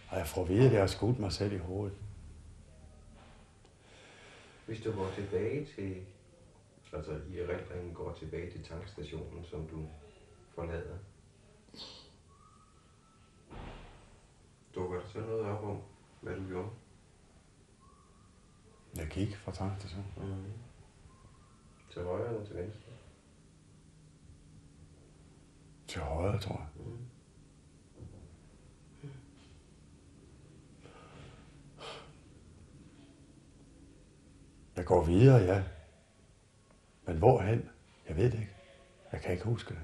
Og 0.09 0.19
jeg 0.19 0.27
får 0.27 0.43
at 0.43 0.49
vide, 0.49 0.67
at 0.67 0.73
jeg 0.73 0.81
har 0.81 0.87
skudt 0.87 1.19
mig 1.19 1.33
selv 1.33 1.53
i 1.53 1.59
hovedet. 1.59 1.99
Hvis 4.67 4.81
du 4.81 4.93
går 4.93 5.11
tilbage 5.15 5.67
til, 5.75 6.07
altså 6.93 7.21
i 7.31 7.39
erindringen 7.39 7.95
går 7.95 8.13
tilbage 8.13 8.51
til 8.51 8.65
tankstationen, 8.65 9.45
som 9.45 9.69
du 9.69 9.89
forlader, 10.55 10.97
dukker 14.75 15.01
der 15.01 15.09
så 15.09 15.19
noget 15.19 15.45
op 15.45 15.65
om, 15.65 15.83
hvad 16.21 16.37
du 16.37 16.47
gjorde? 16.49 16.69
Jeg 18.97 19.07
gik 19.07 19.37
fra 19.37 19.53
tankstationen. 19.53 20.13
Mm. 20.17 20.66
Til 21.97 22.05
højre 22.05 22.29
eller 22.29 22.45
til 22.45 22.57
venstre? 22.57 22.93
Til 25.89 26.01
højre, 26.01 26.41
tror 26.41 26.55
jeg. 26.55 26.87
Mm. 26.87 27.09
Jeg 34.77 34.85
går 34.85 35.05
videre, 35.05 35.37
ja. 35.37 35.65
Men 37.07 37.19
hvorhen? 37.19 37.69
Jeg 38.09 38.17
ved 38.17 38.25
det 38.25 38.39
ikke. 38.39 38.57
Jeg 39.13 39.21
kan 39.21 39.33
ikke 39.33 39.45
huske 39.45 39.75
det. 39.75 39.83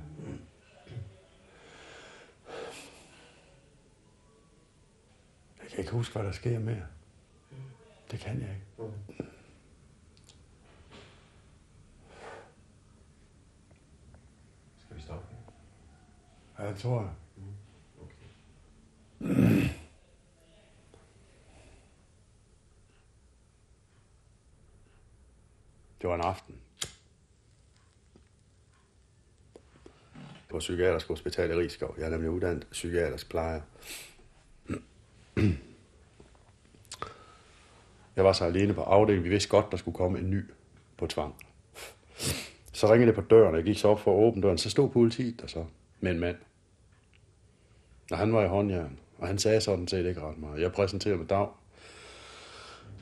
Jeg 5.60 5.70
kan 5.70 5.78
ikke 5.78 5.92
huske, 5.92 6.12
hvad 6.14 6.24
der 6.24 6.32
sker 6.32 6.58
mere. 6.58 6.86
Det 8.10 8.20
kan 8.20 8.40
jeg 8.40 8.50
ikke. 8.50 8.66
Mm. 8.78 9.32
Skal 14.92 15.00
vi 15.00 15.02
stoppe? 15.02 15.26
Ja, 16.62 16.68
det 16.68 16.76
tror 16.76 17.00
jeg. 17.00 17.10
Okay. 18.00 19.68
Det 26.00 26.08
var 26.08 26.14
en 26.14 26.20
aften. 26.20 26.54
På 30.48 30.58
Psykiatrisk 30.58 31.08
Hospital 31.08 31.50
i 31.50 31.54
Rigskov. 31.54 31.94
Jeg 31.98 32.06
er 32.06 32.10
nemlig 32.10 32.30
uddannet 32.30 32.66
psykiatrisk 32.70 33.30
plejer. 33.30 33.60
Jeg 38.16 38.24
var 38.24 38.32
så 38.32 38.44
alene 38.44 38.74
på 38.74 38.82
afdelingen. 38.82 39.24
Vi 39.24 39.28
vidste 39.28 39.48
godt, 39.48 39.70
der 39.70 39.76
skulle 39.76 39.96
komme 39.96 40.18
en 40.18 40.30
ny 40.30 40.44
på 40.96 41.06
tvang. 41.06 41.34
Så 42.72 42.92
ringede 42.92 43.06
det 43.06 43.14
på 43.14 43.20
døren, 43.20 43.50
og 43.50 43.56
jeg 43.56 43.64
gik 43.64 43.78
så 43.78 43.88
op 43.88 44.00
for 44.00 44.12
at 44.12 44.24
åbne 44.24 44.42
døren. 44.42 44.58
Så 44.58 44.70
stod 44.70 44.90
politiet 44.90 45.40
der 45.40 45.46
så 45.46 45.66
med 46.00 46.10
en 46.10 46.20
mand. 46.20 46.36
Og 48.12 48.18
han 48.18 48.32
var 48.32 48.44
i 48.44 48.48
håndjern, 48.48 48.98
og 49.18 49.26
han 49.26 49.38
sagde 49.38 49.60
sådan 49.60 49.88
set 49.88 50.06
ikke 50.06 50.20
ret 50.20 50.38
meget. 50.38 50.60
Jeg 50.60 50.72
præsenterer 50.72 51.16
med 51.16 51.26
dag. 51.26 51.46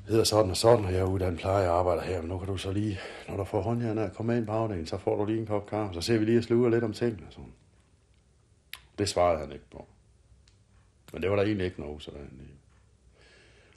hedder 0.08 0.24
sådan 0.24 0.50
og 0.50 0.56
sådan, 0.56 0.84
og 0.84 0.92
jeg 0.92 1.00
er 1.00 1.04
uddannet 1.04 1.40
pleje 1.40 1.70
og 1.70 1.78
arbejder 1.78 2.02
her, 2.02 2.20
men 2.20 2.28
nu 2.28 2.38
kan 2.38 2.48
du 2.48 2.56
så 2.56 2.72
lige, 2.72 2.98
når 3.28 3.36
du 3.36 3.44
får 3.44 3.60
håndjern 3.60 3.98
af, 3.98 4.12
komme 4.12 4.36
ind 4.36 4.46
på 4.46 4.52
afdelingen, 4.52 4.86
så 4.86 4.98
får 4.98 5.16
du 5.16 5.24
lige 5.24 5.38
en 5.38 5.46
kop 5.46 5.66
kaffe, 5.66 5.94
så 5.94 6.00
ser 6.00 6.18
vi 6.18 6.24
lige 6.24 6.38
at 6.38 6.44
sluge 6.44 6.70
lidt 6.70 6.84
om 6.84 6.92
tingene. 6.92 7.26
Sådan. 7.30 7.52
Det 8.98 9.08
svarede 9.08 9.38
han 9.38 9.52
ikke 9.52 9.70
på. 9.70 9.86
Men 11.12 11.22
det 11.22 11.30
var 11.30 11.36
der 11.36 11.42
egentlig 11.42 11.64
ikke 11.64 11.80
noget 11.80 11.96
usædvanligt 11.96 12.42
i. 12.42 12.54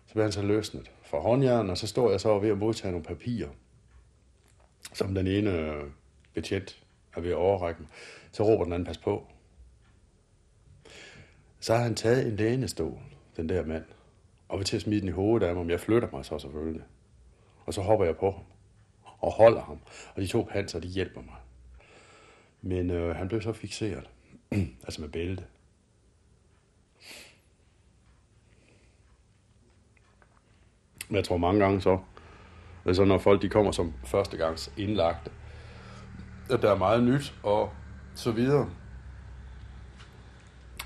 Så 0.07 0.13
blev 0.13 0.23
han 0.23 0.31
så 0.31 0.41
løsnet 0.41 0.91
fra 1.03 1.19
håndjern, 1.19 1.69
og 1.69 1.77
så 1.77 1.87
står 1.87 2.11
jeg 2.11 2.21
så 2.21 2.39
ved 2.39 2.49
at 2.49 2.57
modtage 2.57 2.91
nogle 2.91 3.05
papirer, 3.05 3.49
som 4.93 5.15
den 5.15 5.27
ene 5.27 5.51
øh, 5.51 5.83
betjent 6.33 6.83
er 7.15 7.21
ved 7.21 7.29
at 7.29 7.37
overrække 7.37 7.81
mig. 7.81 7.89
Så 8.31 8.43
råber 8.43 8.63
den 8.63 8.73
anden, 8.73 8.85
pas 8.85 8.97
på. 8.97 9.27
Så 11.63 11.75
har 11.75 11.83
han 11.83 11.95
taget 11.95 12.27
en 12.27 12.35
lænestol, 12.35 12.99
den 13.37 13.49
der 13.49 13.65
mand, 13.65 13.85
og 14.49 14.57
vil 14.57 14.65
til 14.65 14.75
at 14.75 14.81
smide 14.81 15.01
den 15.01 15.09
i 15.09 15.11
hovedet 15.11 15.47
af 15.47 15.53
mig, 15.53 15.61
om 15.61 15.69
jeg 15.69 15.79
flytter 15.79 16.07
mig 16.11 16.25
så 16.25 16.39
selvfølgelig. 16.39 16.83
Og 17.65 17.73
så 17.73 17.81
hopper 17.81 18.05
jeg 18.05 18.17
på 18.17 18.31
ham 18.31 18.43
og 19.19 19.31
holder 19.31 19.61
ham, 19.61 19.79
og 20.15 20.21
de 20.21 20.27
to 20.27 20.47
panser, 20.51 20.79
de 20.79 20.87
hjælper 20.87 21.21
mig. 21.21 21.35
Men 22.61 22.89
øh, 22.89 23.15
han 23.15 23.27
blev 23.27 23.41
så 23.41 23.53
fixeret, 23.53 24.09
altså 24.85 25.01
med 25.01 25.09
bælte. 25.09 25.43
Men 31.09 31.15
jeg 31.15 31.23
tror 31.23 31.37
mange 31.37 31.59
gange 31.59 31.81
så, 31.81 31.99
altså 32.85 33.05
når 33.05 33.17
folk 33.17 33.41
de 33.41 33.49
kommer 33.49 33.71
som 33.71 33.93
førstegangs 34.05 34.73
indlagte, 34.77 35.31
at 36.49 36.61
der 36.61 36.71
er 36.71 36.77
meget 36.77 37.03
nyt 37.03 37.33
og 37.43 37.69
så 38.15 38.31
videre. 38.31 38.69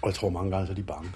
Og 0.02 0.08
jeg 0.08 0.16
tror 0.16 0.30
mange 0.30 0.52
gange, 0.52 0.68
så 0.68 0.72
er 0.72 0.76
de 0.76 0.84
bange. 0.84 1.12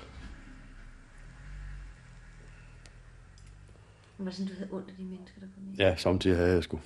Var 4.18 4.26
det 4.26 4.36
sådan, 4.36 4.52
du 4.52 4.58
havde 4.58 4.74
ondt 4.74 4.90
af 4.90 4.96
de 4.96 5.04
mennesker, 5.04 5.40
der 5.40 5.48
kom 5.56 5.68
ind? 5.68 5.78
Ja, 5.78 5.96
samtidig 5.96 6.38
havde 6.38 6.54
jeg 6.54 6.64
sgu. 6.64 6.80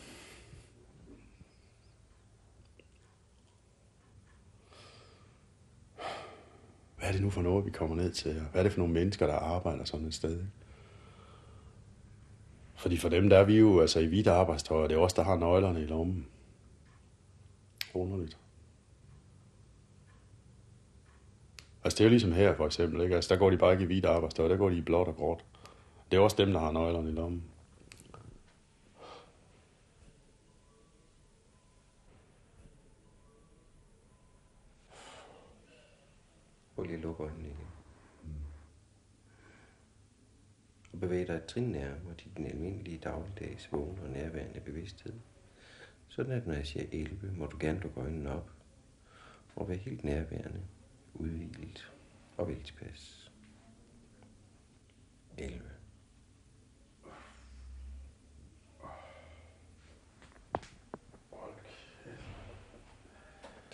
Hvad 6.98 7.08
er 7.08 7.12
det 7.12 7.22
nu 7.22 7.30
for 7.30 7.42
noget, 7.42 7.66
vi 7.66 7.72
kommer 7.72 7.96
ned 7.96 8.12
til? 8.12 8.34
Hvad 8.34 8.62
er 8.62 8.64
det 8.64 8.72
for 8.72 8.80
nogle 8.80 8.94
mennesker, 8.94 9.28
der 9.28 9.34
arbejder 9.34 9.86
sådan 9.86 10.08
et 10.08 10.14
sted? 10.14 10.46
Fordi 12.75 12.98
for 12.98 13.10
dem, 13.10 13.30
der 13.30 13.38
er 13.38 13.44
vi 13.44 13.58
jo 13.58 13.82
altså 13.82 14.00
i 14.00 14.06
hvidt 14.06 14.28
arbejdstøj, 14.28 14.84
og 14.84 14.90
det 14.90 14.96
er 14.96 15.00
os, 15.00 15.14
der 15.14 15.24
har 15.24 15.36
nøglerne 15.36 15.82
i 15.82 15.86
lommen. 15.86 16.28
Underligt. 17.94 18.38
Altså 21.86 21.98
det 21.98 22.01
er 22.01 22.06
jo 22.06 22.10
ligesom 22.10 22.32
her 22.32 22.56
for 22.56 22.65
eksempel, 22.65 23.01
ikke? 23.01 23.15
Altså 23.15 23.34
der 23.34 23.39
går 23.39 23.50
de 23.50 23.58
bare 23.58 23.72
ikke 23.72 23.84
i 23.84 23.88
hvidt 23.88 24.06
arbejdstøj, 24.06 24.48
der 24.48 24.58
går 24.58 24.70
de 24.70 24.77
i 24.77 24.82
blåt 24.82 25.08
og 25.08 25.15
gråt. 25.15 25.46
Det 26.12 26.18
er 26.18 26.22
også 26.22 26.38
dem, 26.38 26.51
der 26.51 26.60
har 26.60 26.72
nøglerne 26.72 27.10
i 27.10 27.13
lommen. 27.13 27.44
Prøv 36.75 36.86
lige 36.86 36.96
at 36.96 37.01
lukke 37.01 37.24
øjnene 37.24 37.48
igen. 37.48 37.68
Og 40.94 41.00
bevæg 41.00 41.27
dig 41.27 41.34
et 41.34 41.46
trin 41.46 41.63
nærmere 41.63 42.15
til 42.18 42.32
din 42.38 42.46
almindelige 42.46 42.98
dagligdags 42.98 43.72
vågne 43.72 44.01
og 44.04 44.10
nærværende 44.10 44.60
bevidsthed. 44.60 45.13
Sådan 46.08 46.32
at 46.32 46.48
når 46.48 46.54
jeg 46.54 46.68
siger 46.68 46.86
11, 46.92 47.32
må 47.38 47.46
du 47.46 47.58
gerne 47.60 47.80
lukke 47.80 48.01
øjnene 48.01 48.34
op 48.34 48.51
og 49.56 49.70
være 49.70 49.77
helt 49.77 50.04
nærværende, 50.04 50.62
udvilet 51.15 51.91
og 52.38 52.48
vel 52.48 52.63
tilpas. 52.63 53.31
11. 55.38 55.75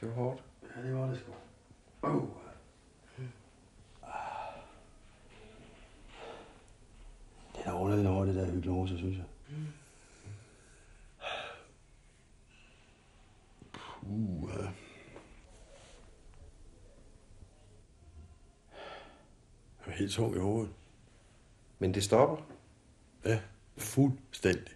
Det 0.02 0.10
var 0.10 0.16
hårdt. 0.16 0.44
Ja, 0.76 0.82
det 0.82 0.96
var 0.96 1.08
det 1.08 1.20
sgu. 1.20 1.34
Oh. 2.02 2.28
Det 7.54 7.68
er 7.68 7.72
da 7.72 7.78
underligt 7.78 8.08
over 8.08 8.26
det 8.26 8.36
der 8.36 8.52
hypnose, 8.52 8.98
synes 8.98 9.18
jeg. 9.18 9.26
Puh, 13.74 14.50
ja. 14.50 14.72
Jeg 19.86 19.91
er 19.91 19.91
helt 20.02 20.12
tung 20.12 20.36
i 20.36 20.40
hovedet. 20.40 20.72
Men 21.80 21.94
det 21.94 22.04
stopper. 22.04 22.38
Ja, 23.26 23.40
fuldstændig. 23.78 24.74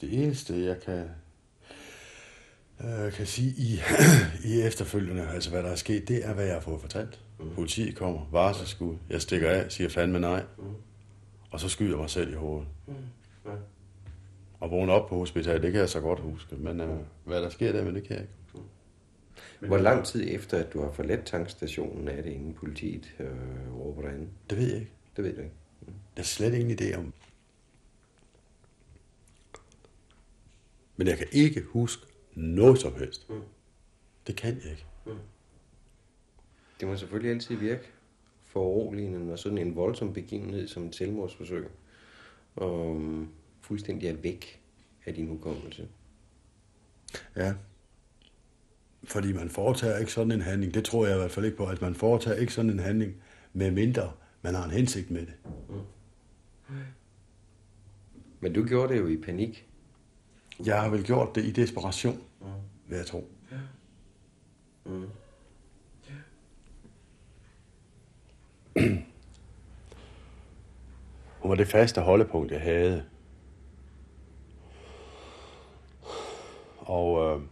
Det 0.00 0.22
eneste, 0.24 0.64
jeg 0.64 0.80
kan, 0.80 1.10
øh, 2.80 3.12
kan 3.12 3.26
sige 3.26 3.50
i, 3.50 3.80
i 4.50 4.60
efterfølgende, 4.60 5.28
altså 5.28 5.50
hvad 5.50 5.62
der 5.62 5.68
er 5.68 5.76
sket, 5.76 6.08
det 6.08 6.24
er, 6.24 6.34
hvad 6.34 6.44
jeg 6.44 6.54
har 6.54 6.60
fået 6.60 6.80
fortalt. 6.80 7.20
Mm. 7.38 7.54
Politiet 7.54 7.96
kommer, 7.96 8.28
varselsskud, 8.32 8.96
jeg 9.10 9.22
stikker 9.22 9.50
af, 9.50 9.72
siger 9.72 9.90
fandme 9.90 10.20
nej, 10.20 10.44
mm. 10.58 10.64
og 11.50 11.60
så 11.60 11.68
skyder 11.68 11.90
jeg 11.90 11.98
mig 11.98 12.10
selv 12.10 12.32
i 12.32 12.36
hovedet. 12.36 12.68
Mm. 12.86 12.94
Ja. 13.44 13.50
Og 14.60 14.70
vågne 14.70 14.92
op 14.92 15.08
på 15.08 15.18
hospitalet, 15.18 15.62
det 15.62 15.72
kan 15.72 15.80
jeg 15.80 15.88
så 15.88 16.00
godt 16.00 16.20
huske, 16.20 16.56
men 16.56 16.80
øh, 16.80 16.98
hvad 17.24 17.42
der 17.42 17.48
sker 17.48 17.72
der, 17.72 17.84
men 17.84 17.94
det 17.94 18.02
kan 18.02 18.12
jeg 18.12 18.22
ikke. 18.22 18.34
Men 19.60 19.68
Hvor 19.68 19.78
lang 19.78 20.06
tid 20.06 20.34
efter, 20.34 20.58
at 20.58 20.72
du 20.72 20.80
har 20.80 20.90
forladt 20.90 21.26
tankstationen, 21.26 22.08
er 22.08 22.22
det 22.22 22.32
inden 22.32 22.54
politiet 22.54 23.14
øh, 23.18 23.74
råber 23.74 24.02
dig 24.02 24.18
ind? 24.18 24.28
Det 24.50 24.58
ved 24.58 24.66
jeg 24.68 24.78
ikke. 24.80 24.92
Det 25.16 25.24
ved 25.24 25.34
du 25.34 25.40
ikke. 25.40 25.54
Der 26.16 26.22
er 26.22 26.26
slet 26.26 26.54
ingen 26.54 26.78
idé 26.80 26.96
om. 26.96 27.12
Men 30.96 31.06
jeg 31.06 31.18
kan 31.18 31.26
ikke 31.32 31.62
huske 31.62 32.06
noget 32.34 32.78
som 32.78 32.94
helst. 32.98 33.30
Mm. 33.30 33.40
Det 34.26 34.36
kan 34.36 34.60
jeg 34.62 34.70
ikke. 34.70 34.86
Det 36.80 36.88
må 36.88 36.96
selvfølgelig 36.96 37.32
altid 37.32 37.56
virke 37.56 37.82
foruroligende, 38.44 39.26
når 39.26 39.36
sådan 39.36 39.58
en 39.58 39.76
voldsom 39.76 40.12
begivenhed 40.12 40.68
som 40.68 40.86
et 40.86 40.94
selvmordsforsøg 40.94 41.68
og 42.56 42.86
um, 42.90 43.32
fuldstændig 43.60 44.08
er 44.08 44.14
væk 44.14 44.60
af 45.06 45.14
din 45.14 45.28
hukommelse. 45.28 45.88
Ja. 47.36 47.54
Fordi 49.08 49.32
man 49.32 49.50
foretager 49.50 49.98
ikke 49.98 50.12
sådan 50.12 50.32
en 50.32 50.40
handling. 50.40 50.74
Det 50.74 50.84
tror 50.84 51.06
jeg 51.06 51.16
i 51.16 51.18
hvert 51.18 51.30
fald 51.30 51.46
ikke 51.46 51.56
på, 51.56 51.66
at 51.66 51.82
man 51.82 51.94
foretager 51.94 52.36
ikke 52.36 52.52
sådan 52.52 52.70
en 52.70 52.78
handling, 52.78 53.14
med 53.52 53.70
mindre 53.70 54.12
man 54.42 54.54
har 54.54 54.64
en 54.64 54.70
hensigt 54.70 55.10
med 55.10 55.26
det. 55.26 55.34
Men 58.40 58.52
du 58.52 58.64
gjorde 58.64 58.92
det 58.92 59.00
jo 59.00 59.06
i 59.06 59.16
panik. 59.16 59.66
Jeg 60.64 60.82
har 60.82 60.88
vel 60.88 61.04
gjort 61.04 61.34
det 61.34 61.44
i 61.44 61.50
desperation, 61.50 62.22
vil 62.88 62.96
jeg 62.96 63.06
tro. 63.06 63.30
Mm. 64.84 65.08
Hun 71.40 71.50
var 71.50 71.54
det 71.54 71.68
faste 71.68 72.00
holdepunkt, 72.00 72.52
jeg 72.52 72.60
havde. 72.60 73.04
Og 76.78 77.36
øh, 77.36 77.42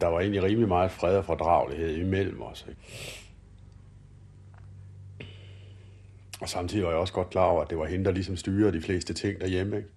der 0.00 0.06
var 0.06 0.20
egentlig 0.20 0.42
rimelig 0.42 0.68
meget 0.68 0.90
fred 0.90 1.16
og 1.16 1.24
fordragelighed 1.24 1.96
imellem 1.96 2.42
os. 2.42 2.66
Ikke? 2.68 2.80
Og 6.40 6.48
samtidig 6.48 6.84
var 6.84 6.90
jeg 6.90 6.98
også 6.98 7.14
godt 7.14 7.30
klar 7.30 7.44
over, 7.44 7.62
at 7.62 7.70
det 7.70 7.78
var 7.78 7.86
hende, 7.86 8.04
der 8.04 8.10
ligesom 8.10 8.36
styrede 8.36 8.72
de 8.72 8.82
fleste 8.82 9.14
ting 9.14 9.40
derhjemme. 9.40 9.76
Ikke? 9.76 9.88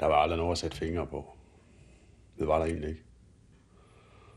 Der 0.00 0.06
var 0.06 0.14
aldrig 0.14 0.38
noget 0.38 0.52
at 0.52 0.58
sætte 0.58 0.76
fingre 0.76 1.06
på. 1.06 1.36
Det 2.38 2.48
var 2.48 2.58
der 2.58 2.64
egentlig 2.64 2.88
ikke. 2.88 3.02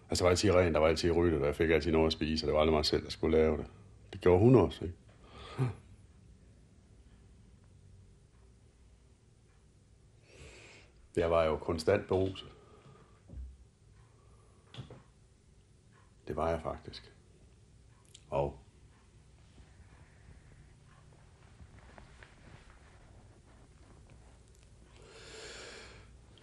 Altså, 0.10 0.24
der 0.24 0.28
var 0.28 0.30
altid 0.30 0.52
rent, 0.52 0.74
der 0.74 0.80
var 0.80 0.88
altid 0.88 1.12
ryddet, 1.12 1.42
og 1.42 1.48
jeg 1.48 1.56
fik 1.56 1.70
altid 1.70 1.92
noget 1.92 2.08
at 2.08 2.14
spise, 2.14 2.46
og 2.46 2.48
det 2.48 2.54
var 2.54 2.60
aldrig 2.60 2.76
mig 2.76 2.86
selv, 2.86 3.04
der 3.04 3.10
skulle 3.10 3.38
lave 3.38 3.58
det. 3.58 3.66
Det 4.14 4.22
gjorde 4.22 4.40
hun 4.40 4.56
også, 4.56 4.84
ikke? 4.86 4.96
Jeg 11.16 11.32
var 11.32 11.44
jo 11.44 11.58
konstant 11.58 12.08
beruset. 12.08 12.48
Det 16.30 16.38
var 16.38 16.50
jeg 16.50 16.62
faktisk. 16.62 17.14
Og 18.30 18.60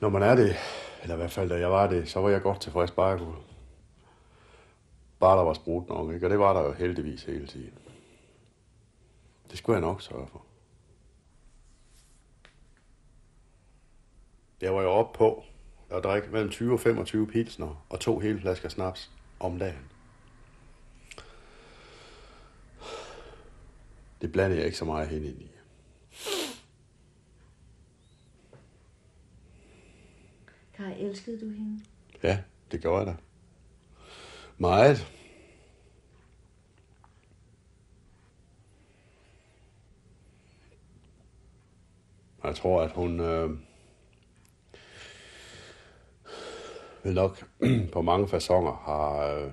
når 0.01 0.09
man 0.09 0.22
er 0.22 0.35
det, 0.35 0.57
eller 1.03 1.14
i 1.14 1.18
hvert 1.18 1.31
fald 1.31 1.49
da 1.49 1.59
jeg 1.59 1.70
var 1.70 1.87
det, 1.87 2.09
så 2.09 2.20
var 2.20 2.29
jeg 2.29 2.42
godt 2.42 2.61
tilfreds 2.61 2.90
bare 2.90 3.09
jeg 3.09 3.18
kunne. 3.18 3.37
Bare 5.20 5.38
der 5.38 5.44
var 5.44 5.53
sprudt 5.53 5.88
nok, 5.88 6.12
ikke? 6.12 6.27
Og 6.27 6.31
det 6.31 6.38
var 6.38 6.53
der 6.53 6.61
jo 6.61 6.72
heldigvis 6.72 7.25
hele 7.25 7.46
tiden. 7.46 7.79
Det 9.51 9.59
skulle 9.59 9.75
jeg 9.75 9.81
nok 9.81 10.03
sørge 10.03 10.27
for. 10.27 10.44
Jeg 14.61 14.75
var 14.75 14.83
jo 14.83 14.88
oppe 14.88 15.18
på 15.18 15.44
at 15.90 16.05
drikke 16.05 16.29
mellem 16.31 16.51
20 16.51 16.72
og 16.72 16.81
25 16.81 17.27
pilsner 17.27 17.85
og 17.88 18.01
to 18.01 18.18
hele 18.18 18.40
flasker 18.40 18.68
snaps 18.68 19.15
om 19.40 19.59
dagen. 19.59 19.90
Det 24.20 24.33
blander 24.33 24.57
jeg 24.57 24.66
ikke 24.66 24.79
så 24.79 24.85
meget 24.85 25.09
hen 25.09 25.25
ind 25.25 25.40
i. 25.40 25.51
Kaj, 30.75 30.92
elskede 30.99 31.40
du 31.40 31.51
hende? 31.51 31.85
Ja, 32.22 32.42
det 32.72 32.81
gjorde 32.81 32.99
jeg 32.99 33.07
da. 33.07 33.16
Meget. 34.59 35.12
Jeg 42.44 42.57
tror, 42.57 42.83
at 42.83 42.92
hun... 42.92 43.20
Øh 43.20 43.65
nok 47.14 47.49
på 47.92 48.03
mange 48.03 48.29
fasonger 48.29 48.73
har, 48.73 49.35
øh, 49.35 49.51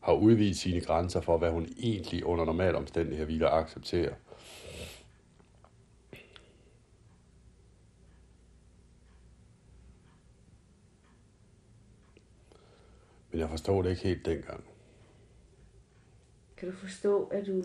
har 0.00 0.12
udvidet 0.12 0.56
sine 0.56 0.80
grænser 0.80 1.20
for, 1.20 1.38
hvad 1.38 1.50
hun 1.50 1.68
egentlig 1.78 2.24
under 2.24 2.44
normale 2.44 2.76
omstændigheder 2.76 3.26
ville 3.26 3.48
acceptere. 3.48 4.14
Men 13.30 13.40
jeg 13.40 13.48
forstod 13.48 13.84
det 13.84 13.90
ikke 13.90 14.02
helt 14.02 14.26
dengang. 14.26 14.64
Kan 16.56 16.70
du 16.70 16.76
forstå, 16.76 17.24
at 17.24 17.46
du 17.46 17.62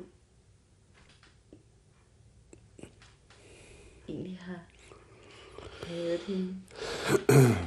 egentlig 4.07 4.39
har 4.41 4.59
hadet 5.87 6.19
hende? 6.19 6.55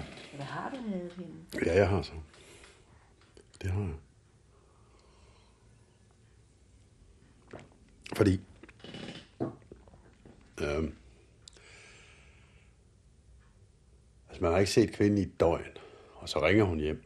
Hvad 0.38 0.46
har 0.46 0.70
du 0.70 0.76
hadet 0.76 1.12
hende? 1.12 1.66
Ja, 1.66 1.74
jeg 1.74 1.88
har 1.88 2.02
så. 2.02 2.12
Det 3.62 3.70
har 3.70 3.80
jeg. 3.80 3.94
Fordi... 8.16 8.40
Øhm, 10.60 10.96
altså, 14.28 14.42
man 14.42 14.52
har 14.52 14.58
ikke 14.58 14.72
set 14.72 14.92
kvinden 14.92 15.18
i 15.18 15.22
et 15.22 15.40
døgn, 15.40 15.76
og 16.14 16.28
så 16.28 16.46
ringer 16.46 16.64
hun 16.64 16.78
hjem. 16.78 17.04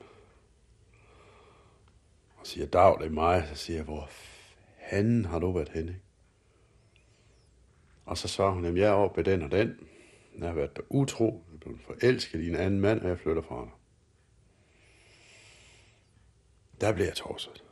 Og 2.37 2.47
siger, 2.47 2.66
Dag, 2.66 2.99
det 2.99 3.07
er 3.07 3.11
mig. 3.11 3.49
Så 3.49 3.55
siger 3.55 3.77
jeg, 3.77 3.85
hvor 3.85 4.09
fanden 4.90 5.25
har 5.25 5.38
du 5.38 5.53
været 5.53 5.68
henne? 5.68 6.01
Og 8.05 8.18
så 8.18 8.29
svarer 8.29 8.53
hun, 8.53 8.64
jamen 8.64 8.79
jeg 8.79 8.88
er 8.88 8.92
oppe 8.92 9.16
ved 9.16 9.33
den 9.33 9.42
og 9.42 9.51
den. 9.51 9.88
Jeg 10.38 10.47
har 10.49 10.55
været 10.55 10.81
utro, 10.88 11.45
jeg 11.49 11.55
er 11.55 11.59
blevet 11.59 11.81
forelsket 11.81 12.40
i 12.40 12.49
en 12.49 12.57
anden 12.57 12.81
mand, 12.81 13.01
og 13.01 13.09
jeg 13.09 13.18
flytter 13.18 13.42
fra 13.42 13.61
dig. 13.61 13.71
Der 16.81 16.92
blev 16.92 17.05
jeg 17.05 17.14
torset. 17.14 17.64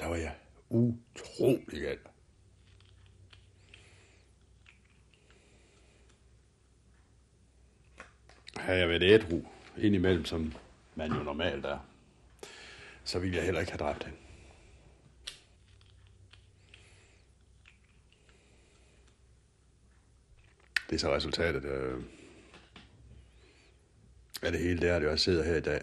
Der 0.00 0.06
var 0.06 0.16
jeg 0.16 0.34
utrolig 0.68 1.80
gal. 1.80 1.98
Havde 8.56 8.78
jeg 8.78 8.88
været 8.88 9.02
ædru 9.02 9.42
indimellem, 9.76 10.24
som 10.24 10.52
man 10.94 11.12
jo 11.12 11.22
normalt 11.22 11.66
er, 11.66 11.78
så 13.04 13.18
ville 13.18 13.36
jeg 13.36 13.44
heller 13.44 13.60
ikke 13.60 13.72
have 13.72 13.78
dræbt 13.78 14.04
hende. 14.04 14.18
Det 20.94 21.02
er 21.02 21.08
så 21.08 21.14
resultatet 21.14 21.64
øh, 21.64 22.02
af 24.42 24.52
det 24.52 24.60
hele, 24.60 24.80
det 24.80 24.88
er, 24.88 24.96
at 24.96 25.02
jeg 25.02 25.18
sidder 25.18 25.44
her 25.44 25.56
i 25.56 25.60
dag. 25.60 25.82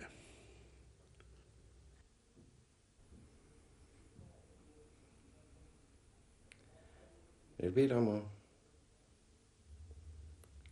Jeg 7.59 7.67
vil 7.67 7.71
bede 7.71 7.89
dig 7.89 7.97
om 7.97 8.07
at 8.07 8.21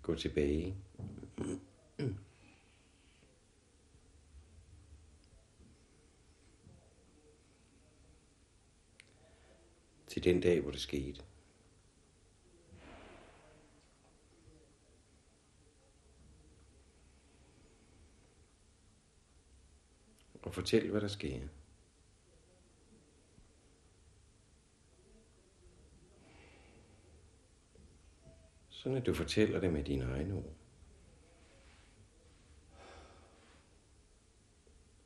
gå 0.02 0.16
tilbage. 0.16 0.76
Til 10.08 10.24
den 10.24 10.42
dag, 10.42 10.62
hvor 10.62 10.72
det 10.72 10.82
skete. 10.82 11.29
Og 20.50 20.56
fortæl, 20.56 20.92
hvad 20.92 21.02
der 21.02 21.08
sker. 21.08 21.40
Sådan 28.70 28.98
at 28.98 29.06
du 29.06 29.14
fortæller 29.14 29.60
det 29.60 29.74
med 29.74 29.84
dine 29.84 30.04
egne 30.04 30.34
ord. 30.34 30.54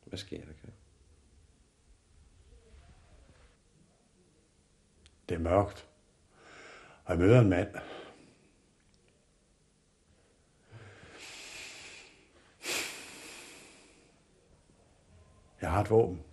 Hvad 0.06 0.18
sker 0.18 0.46
der, 0.46 0.54
kan? 0.54 0.74
Det 5.30 5.36
er 5.36 5.40
mørkt. 5.40 5.88
Og 7.06 7.12
jeg 7.12 7.20
møder 7.20 7.42
en 7.42 7.50
mand. 7.50 7.76
Jeg 15.64 15.72
har 15.72 15.82
et 15.82 15.90
våben, 15.90 16.24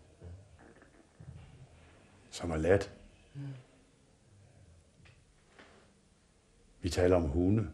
som 2.31 2.51
er 2.51 2.57
let. 2.57 2.93
Vi 6.81 6.91
taler 6.91 7.17
om 7.17 7.23
hunde. 7.23 7.73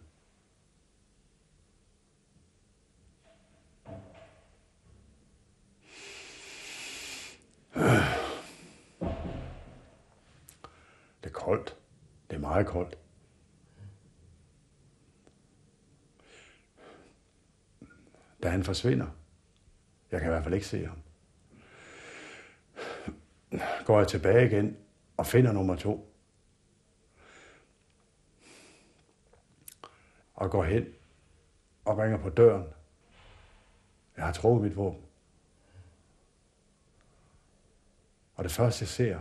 Det 11.23 11.25
er 11.25 11.31
koldt. 11.31 11.77
Det 12.31 12.37
er 12.37 12.41
meget 12.41 12.67
koldt. 12.67 12.99
Da 18.43 18.49
han 18.49 18.65
forsvinder, 18.65 19.07
jeg 20.11 20.21
kan 20.21 20.29
i 20.29 20.33
hvert 20.33 20.43
fald 20.43 20.55
ikke 20.55 20.67
se 20.67 20.87
ham, 20.87 21.03
går 23.85 23.99
jeg 23.99 24.09
tilbage 24.09 24.47
igen 24.47 24.77
og 25.17 25.27
finder 25.27 25.53
nummer 25.53 25.77
to. 25.77 26.13
Og 30.35 30.51
går 30.51 30.65
hen 30.65 30.87
og 31.85 31.99
ringer 31.99 32.19
på 32.19 32.31
døren. 32.31 32.65
Jeg 34.17 34.25
har 34.25 34.33
trukket 34.33 34.63
mit 34.63 34.77
våben. 34.77 35.03
Og 38.35 38.45
det 38.45 38.53
første, 38.53 38.83
jeg 38.83 38.89
ser, 38.89 39.21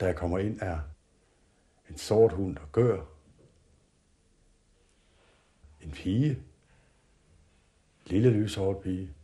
da 0.00 0.06
jeg 0.06 0.16
kommer 0.16 0.38
ind, 0.38 0.60
er 0.62 0.78
en 1.90 1.98
sort 1.98 2.32
hund, 2.32 2.56
der 2.56 2.66
gør. 2.72 3.04
En 5.80 5.90
pige. 5.90 6.42
Lille 8.06 8.30
lyshåret 8.30 8.82
pige. 8.82 9.14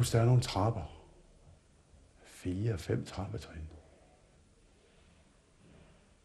Huske, 0.00 0.16
der 0.16 0.22
er 0.22 0.26
nogle 0.26 0.42
trapper. 0.42 0.82
Fire, 2.24 2.78
fem 2.78 3.04
trappetrin. 3.04 3.68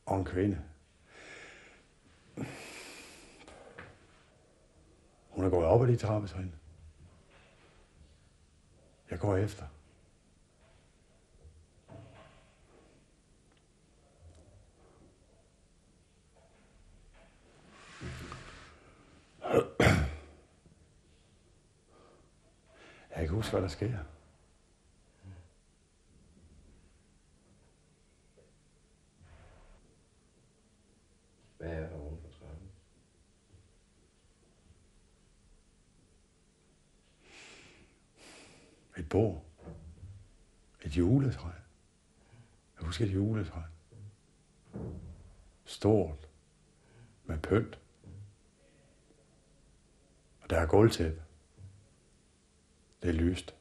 Og 0.05 0.17
en 0.17 0.25
kvinde. 0.25 0.61
Hun 5.29 5.45
er 5.45 5.49
gået 5.49 5.65
op 5.65 5.83
ad 5.83 5.87
de 5.87 5.95
trappetrin. 5.95 6.53
Jeg 9.09 9.19
går 9.19 9.35
efter. 9.37 9.65
Jeg 23.14 23.14
kan 23.27 23.35
huske, 23.35 23.51
hvad 23.51 23.61
der 23.61 23.67
sker. 23.67 23.97
Hvad 31.57 31.69
er 31.69 31.79
der 31.89 31.95
oven 31.95 32.17
på 32.21 32.27
trappen? 32.39 32.69
Et 38.97 39.09
bord. 39.09 39.45
Et 40.81 40.97
juletræ. 40.97 41.49
Jeg 42.77 42.85
husker 42.85 43.05
et 43.05 43.13
juletræ. 43.13 43.61
Stort. 45.65 46.29
Med 47.25 47.39
pynt. 47.39 47.79
Og 50.41 50.49
der 50.49 50.59
er 50.59 50.67
gulvtæppe. 50.67 51.24
Det 53.01 53.09
er 53.09 53.13
løst. 53.13 53.55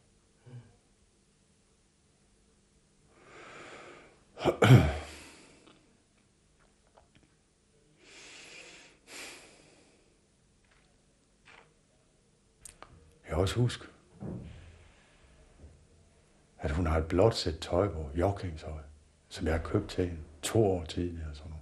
Jeg 13.28 13.40
også 13.40 13.60
husk, 13.60 13.80
at 16.58 16.70
hun 16.70 16.86
har 16.86 16.98
et 16.98 17.08
blåt 17.08 17.34
sæt 17.36 17.58
tøj 17.58 17.88
på, 17.88 18.10
joggingtøj, 18.14 18.82
som 19.28 19.46
jeg 19.46 19.54
har 19.54 19.62
købt 19.62 19.90
til 19.90 20.08
hende 20.08 20.22
to 20.42 20.66
år 20.66 20.84
tidligere. 20.84 21.34
Sådan 21.34 21.53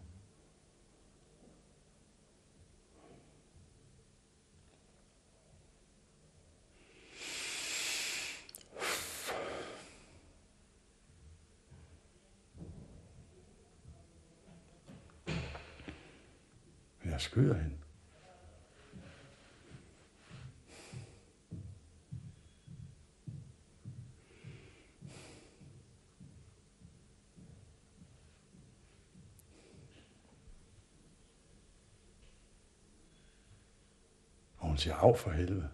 siger, 34.83 34.97
af 34.97 35.18
for 35.18 35.31
helvede. 35.31 35.71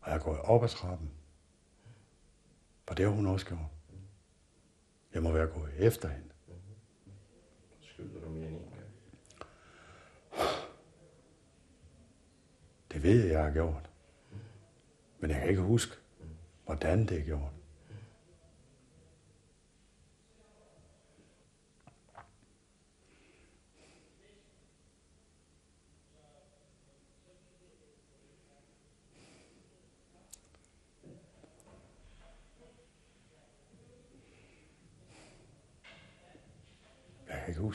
Og 0.00 0.10
jeg 0.10 0.20
går 0.20 0.36
op 0.36 0.64
ad 0.64 0.68
trappen. 0.68 1.10
For 2.86 2.94
det 2.94 3.04
har 3.04 3.12
hun 3.12 3.26
også 3.26 3.46
gjort. 3.46 3.60
Jeg 5.14 5.22
må 5.22 5.32
være 5.32 5.46
gået 5.46 5.72
efter 5.76 6.08
hende. 6.08 6.28
Skyder 7.80 8.20
du 8.20 8.28
mere 8.28 8.48
end 8.48 8.56
en 8.56 8.70
gang? 8.70 8.84
Det 12.92 13.02
ved 13.02 13.24
jeg, 13.24 13.32
jeg 13.32 13.44
har 13.44 13.52
gjort. 13.52 13.90
Men 15.18 15.30
jeg 15.30 15.40
kan 15.40 15.48
ikke 15.48 15.62
huske, 15.62 15.96
hvordan 16.64 17.06
det 17.06 17.18
er 17.20 17.24
gjort. 17.24 17.52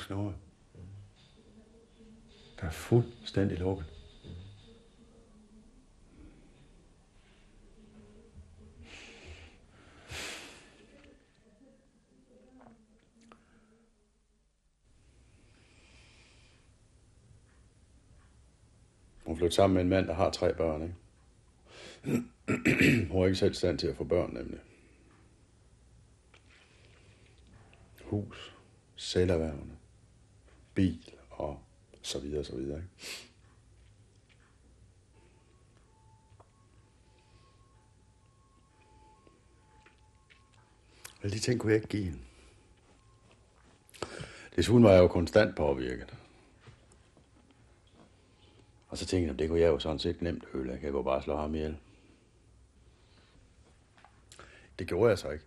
Jeg 0.10 0.18
nåde. 0.18 0.36
Der 2.60 2.66
er 2.66 2.72
fuldstændig 2.72 3.58
lukket. 3.58 3.86
Hun 19.26 19.38
flyttede 19.38 19.56
sammen 19.56 19.74
med 19.74 19.82
en 19.82 19.90
mand, 19.90 20.08
der 20.08 20.14
har 20.14 20.30
tre 20.30 20.54
børn, 20.54 20.84
ikke? 20.84 20.96
Hun 23.12 23.22
er 23.22 23.26
ikke 23.26 23.36
selv 23.36 23.54
stand 23.54 23.80
til 23.80 23.88
at 23.88 23.96
få 23.96 24.04
børn, 24.04 24.34
nemlig. 24.34 24.60
Hus, 28.04 28.56
selverværende, 28.96 29.79
bil 30.74 31.12
og 31.30 31.60
så 32.02 32.20
videre, 32.20 32.44
så 32.44 32.56
videre, 32.56 32.78
ikke? 32.78 32.90
Alle 41.24 41.36
de 41.36 41.40
ting 41.40 41.60
kunne 41.60 41.72
jeg 41.72 41.78
ikke 41.78 41.88
give 41.88 42.04
hende. 42.04 42.20
Desuden 44.56 44.84
var 44.84 44.92
jeg 44.92 45.00
jo 45.00 45.08
konstant 45.08 45.56
påvirket. 45.56 46.16
Og 48.88 48.98
så 48.98 49.06
tænkte 49.06 49.28
jeg, 49.28 49.40
det 49.40 49.50
kunne 49.50 49.60
jeg 49.60 49.68
jo 49.68 49.80
sådan 49.80 50.00
set 50.00 50.22
nemt 50.22 50.44
ødelægge. 50.54 50.72
Jeg 50.72 50.80
kan 50.80 50.92
jo 50.92 51.02
bare 51.02 51.24
slå 51.24 51.36
ham 51.36 51.56
ihjel. 51.56 51.78
Det 54.80 54.88
gjorde 54.88 55.10
jeg 55.10 55.20
så 55.20 55.30
ikke. 55.30 55.46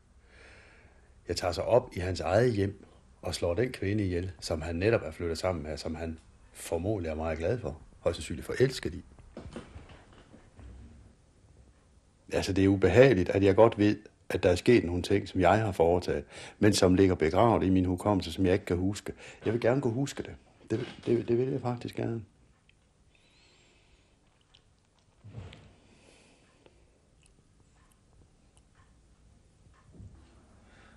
Jeg 1.28 1.36
tager 1.36 1.52
sig 1.52 1.64
op 1.64 1.90
i 1.92 1.98
hans 1.98 2.20
eget 2.20 2.52
hjem 2.52 2.86
og 3.22 3.34
slår 3.34 3.54
den 3.54 3.72
kvinde 3.72 4.04
ihjel, 4.04 4.30
som 4.40 4.62
han 4.62 4.76
netop 4.76 5.02
er 5.04 5.10
flyttet 5.10 5.38
sammen 5.38 5.62
med, 5.62 5.76
som 5.76 5.94
han 5.94 6.18
formodentlig 6.52 7.10
er 7.10 7.14
meget 7.14 7.38
glad 7.38 7.58
for. 7.58 7.78
Højst 8.00 8.16
sandsynligt 8.16 8.46
forelsket 8.46 8.94
i. 8.94 9.04
Altså, 12.32 12.52
det 12.52 12.64
er 12.64 12.68
ubehageligt, 12.68 13.28
at 13.28 13.42
jeg 13.42 13.56
godt 13.56 13.78
ved, 13.78 13.96
at 14.28 14.42
der 14.42 14.50
er 14.50 14.54
sket 14.54 14.84
nogle 14.84 15.02
ting, 15.02 15.28
som 15.28 15.40
jeg 15.40 15.58
har 15.58 15.72
foretaget, 15.72 16.24
men 16.58 16.72
som 16.72 16.94
ligger 16.94 17.14
begravet 17.14 17.66
i 17.66 17.70
min 17.70 17.84
hukommelse, 17.84 18.32
som 18.32 18.46
jeg 18.46 18.52
ikke 18.52 18.64
kan 18.64 18.76
huske. 18.76 19.12
Jeg 19.44 19.52
vil 19.52 19.60
gerne 19.60 19.80
kunne 19.80 19.92
huske 19.92 20.22
det. 20.22 20.34
Det, 20.70 20.86
det, 21.06 21.28
det 21.28 21.38
vil 21.38 21.48
jeg 21.48 21.60
faktisk 21.60 21.96
gerne. 21.96 22.22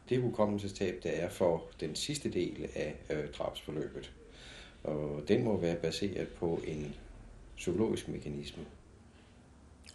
Det 0.09 0.21
hukommelsestab, 0.21 1.03
der 1.03 1.09
er 1.09 1.29
for 1.29 1.63
den 1.79 1.95
sidste 1.95 2.29
del 2.29 2.69
af 2.75 2.95
øh, 3.09 3.31
drabsforløbet. 3.37 4.11
Og 4.83 5.23
den 5.27 5.43
må 5.43 5.57
være 5.57 5.75
baseret 5.75 6.27
på 6.27 6.61
en 6.67 6.95
psykologisk 7.55 8.07
mekanisme. 8.07 8.65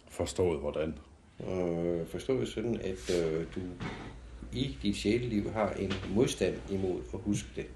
Forstået 0.09 0.59
hvordan? 0.59 0.93
Og 1.39 2.07
forstået 2.07 2.47
sådan, 2.47 2.75
at 2.75 3.09
øh, 3.21 3.45
du 3.55 3.61
i 4.53 4.77
dit 4.83 4.95
sjæleliv 4.95 5.51
har 5.51 5.73
en 5.73 5.93
modstand 6.09 6.55
imod 6.71 7.01
at 7.13 7.19
huske 7.19 7.49
det. 7.55 7.67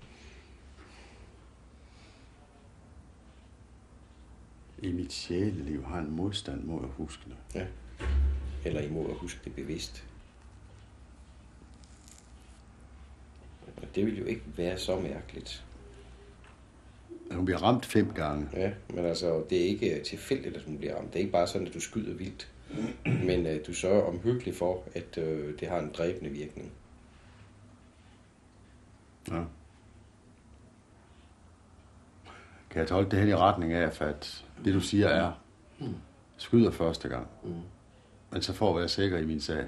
I 4.82 4.92
mit 4.92 5.14
sjæleliv 5.14 5.84
har 5.84 6.00
en 6.00 6.12
modstand 6.12 6.64
mod 6.64 6.84
at 6.84 6.90
huske 6.90 7.24
det. 7.26 7.38
Ja. 7.56 7.68
Eller 8.66 8.82
imod 8.82 9.10
at 9.10 9.16
huske 9.16 9.40
det 9.46 9.56
bevidst. 9.56 10.06
Og 13.78 13.88
det 13.96 14.06
vil 14.06 14.20
jo 14.20 14.26
ikke 14.26 14.44
være 14.58 14.78
så 14.78 15.00
mærkeligt. 15.00 15.64
At 17.30 17.36
hun 17.36 17.46
bliver 17.46 17.64
ramt 17.64 17.86
fem 17.86 18.14
gange. 18.14 18.50
Ja, 18.54 18.72
men 18.90 19.06
altså, 19.06 19.44
det 19.50 19.62
er 19.62 19.66
ikke 19.66 20.02
tilfældigt, 20.04 20.56
at 20.58 20.64
hun 20.64 20.78
bliver 20.78 20.96
ramt. 20.96 21.08
Det 21.08 21.16
er 21.16 21.20
ikke 21.20 21.32
bare 21.32 21.48
sådan, 21.48 21.68
at 21.68 21.74
du 21.74 21.80
skyder 21.80 22.14
vildt. 22.14 22.52
Men 23.28 23.46
uh, 23.46 23.52
du 23.68 23.74
sørger 23.74 24.04
omhyggeligt 24.04 24.58
for, 24.58 24.84
at 24.96 25.18
uh, 25.18 25.60
det 25.60 25.68
har 25.68 25.80
en 25.80 25.92
dræbende 25.98 26.30
virkning. 26.30 26.72
Ja. 29.28 29.44
Kan 32.70 32.80
jeg 32.80 32.88
tolke 32.88 33.12
det 33.12 33.20
hen 33.20 33.30
i 33.30 33.36
retning 33.36 33.74
af, 33.74 34.02
at 34.02 34.46
det 34.66 34.74
du 34.74 34.80
siger 34.80 35.08
er, 35.08 35.32
skyder 36.38 36.72
første 36.72 37.10
gang, 37.10 37.28
men 38.32 38.42
så 38.42 38.54
for 38.54 38.70
at 38.70 38.76
være 38.76 38.88
sikker 38.88 39.18
i 39.18 39.26
min 39.26 39.42
sag, 39.42 39.66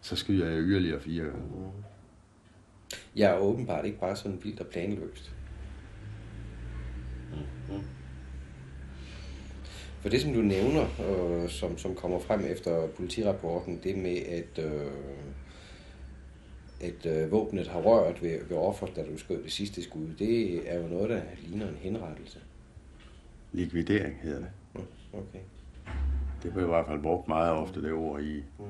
så 0.00 0.16
skyder 0.16 0.50
jeg 0.50 0.58
yderligere 0.58 1.00
fire 1.00 1.24
gange. 1.24 1.72
Jeg 3.16 3.30
er 3.30 3.38
åbenbart 3.38 3.84
ikke 3.84 4.00
bare 4.00 4.16
sådan 4.16 4.40
vildt 4.42 4.60
og 4.60 4.66
planløst. 4.66 5.32
For 10.00 10.08
det, 10.08 10.20
som 10.20 10.32
du 10.32 10.40
nævner, 10.40 10.82
øh, 10.82 11.48
som, 11.48 11.78
som 11.78 11.94
kommer 11.94 12.18
frem 12.18 12.40
efter 12.40 12.86
politirapporten, 12.86 13.80
det 13.82 13.98
med, 13.98 14.16
at, 14.16 14.64
øh, 14.64 14.92
at 16.80 17.06
øh, 17.06 17.30
våbnet 17.30 17.68
har 17.68 17.80
rørt 17.80 18.22
ved, 18.22 18.38
ved 18.48 18.56
offeret, 18.56 18.96
da 18.96 19.02
du 19.02 19.18
skød 19.18 19.42
det 19.42 19.52
sidste 19.52 19.82
skud, 19.82 20.06
det 20.18 20.72
er 20.72 20.78
jo 20.78 20.88
noget, 20.88 21.10
der 21.10 21.20
ligner 21.42 21.68
en 21.68 21.76
henrettelse. 21.80 22.38
Likvidering 23.52 24.18
hedder 24.22 24.38
det. 24.38 24.50
Okay. 25.12 25.40
Det 26.42 26.52
blev 26.52 26.64
i 26.64 26.68
hvert 26.68 26.86
fald 26.86 27.02
brugt 27.02 27.28
meget 27.28 27.52
ofte, 27.52 27.82
det 27.82 27.92
ord 27.92 28.22
i 28.22 28.36
Ja. 28.36 28.64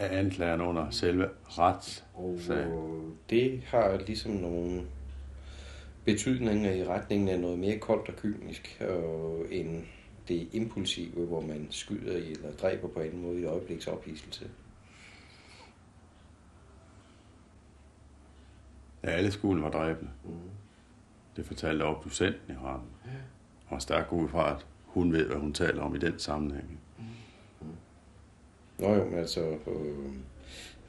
Af 0.00 0.18
anklageren 0.18 0.60
under 0.60 0.90
selve 0.90 1.24
Og 1.24 1.30
retssagen. 1.58 2.72
øh, 2.72 3.12
det 3.30 3.62
har 3.66 3.96
ligesom 4.06 4.32
nogle 4.32 4.82
betydninger 6.04 6.72
i 6.72 6.84
retningen 6.84 7.28
af 7.28 7.40
noget 7.40 7.58
mere 7.58 7.78
koldt 7.78 8.08
og 8.08 8.16
kynisk, 8.16 8.82
øh, 8.88 9.58
end 9.60 9.84
det 10.28 10.48
impulsive, 10.52 11.26
hvor 11.26 11.40
man 11.40 11.66
skyder 11.70 12.16
i 12.16 12.30
eller 12.30 12.52
dræber 12.52 12.88
på 12.88 13.00
anden 13.00 13.22
måde 13.22 13.40
i 13.40 13.44
øjebliks 13.44 13.86
ophidselse. 13.86 14.50
Ja, 19.04 19.08
alle 19.08 19.30
skolen 19.30 19.62
var 19.62 19.70
dræbende. 19.70 20.10
Mm. 20.24 20.30
Det 21.36 21.46
fortalte 21.46 21.82
obducenten 21.82 22.54
i 22.54 22.56
retten. 22.64 22.88
Og 23.66 23.70
var 23.70 23.78
stærkt 23.78 24.12
ud 24.12 24.28
fra, 24.28 24.50
at 24.56 24.66
hun 24.84 25.12
ved, 25.12 25.26
hvad 25.26 25.36
hun 25.36 25.52
taler 25.52 25.82
om 25.82 25.94
i 25.94 25.98
den 25.98 26.18
sammenhæng. 26.18 26.80
Nå 28.80 28.94
jo, 28.94 29.04
men 29.04 29.18
altså, 29.18 29.40
øh, 29.40 30.12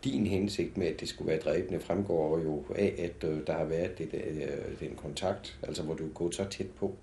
din 0.03 0.27
hensigt 0.27 0.77
med, 0.77 0.87
at 0.87 0.99
det 0.99 1.09
skulle 1.09 1.31
være 1.31 1.39
dræbende, 1.39 1.79
fremgår 1.79 2.39
jo 2.39 2.65
af, 2.75 2.95
at 2.97 3.29
øh, 3.29 3.47
der 3.47 3.53
har 3.53 3.65
været 3.65 3.97
det, 3.97 4.09
øh, 4.13 4.79
den 4.79 4.95
kontakt, 4.95 5.59
altså 5.63 5.83
hvor 5.83 5.93
du 5.93 6.05
er 6.05 6.13
gået 6.13 6.35
så 6.35 6.45
tæt 6.49 6.69
på. 6.69 6.95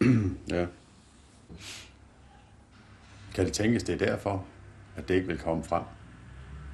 ja. 0.50 0.66
Kan 3.34 3.44
det 3.44 3.52
tænkes, 3.52 3.82
det 3.82 4.02
er 4.02 4.06
derfor, 4.06 4.46
at 4.96 5.08
det 5.08 5.14
ikke 5.14 5.26
vil 5.26 5.38
komme 5.38 5.64
frem? 5.64 5.82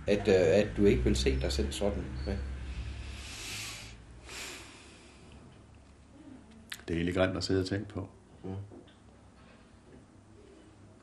At, 0.06 0.28
øh, 0.28 0.34
at 0.34 0.68
du 0.76 0.84
ikke 0.84 1.04
vil 1.04 1.16
se 1.16 1.40
dig 1.40 1.52
selv 1.52 1.72
sådan? 1.72 2.04
Ja. 2.26 2.36
Det 6.88 6.94
er 6.94 6.98
egentlig 6.98 7.14
grimt 7.14 7.36
at 7.36 7.44
sidde 7.44 7.60
og 7.60 7.66
tænke 7.66 7.88
på. 7.88 8.08
Mm. 8.44 8.50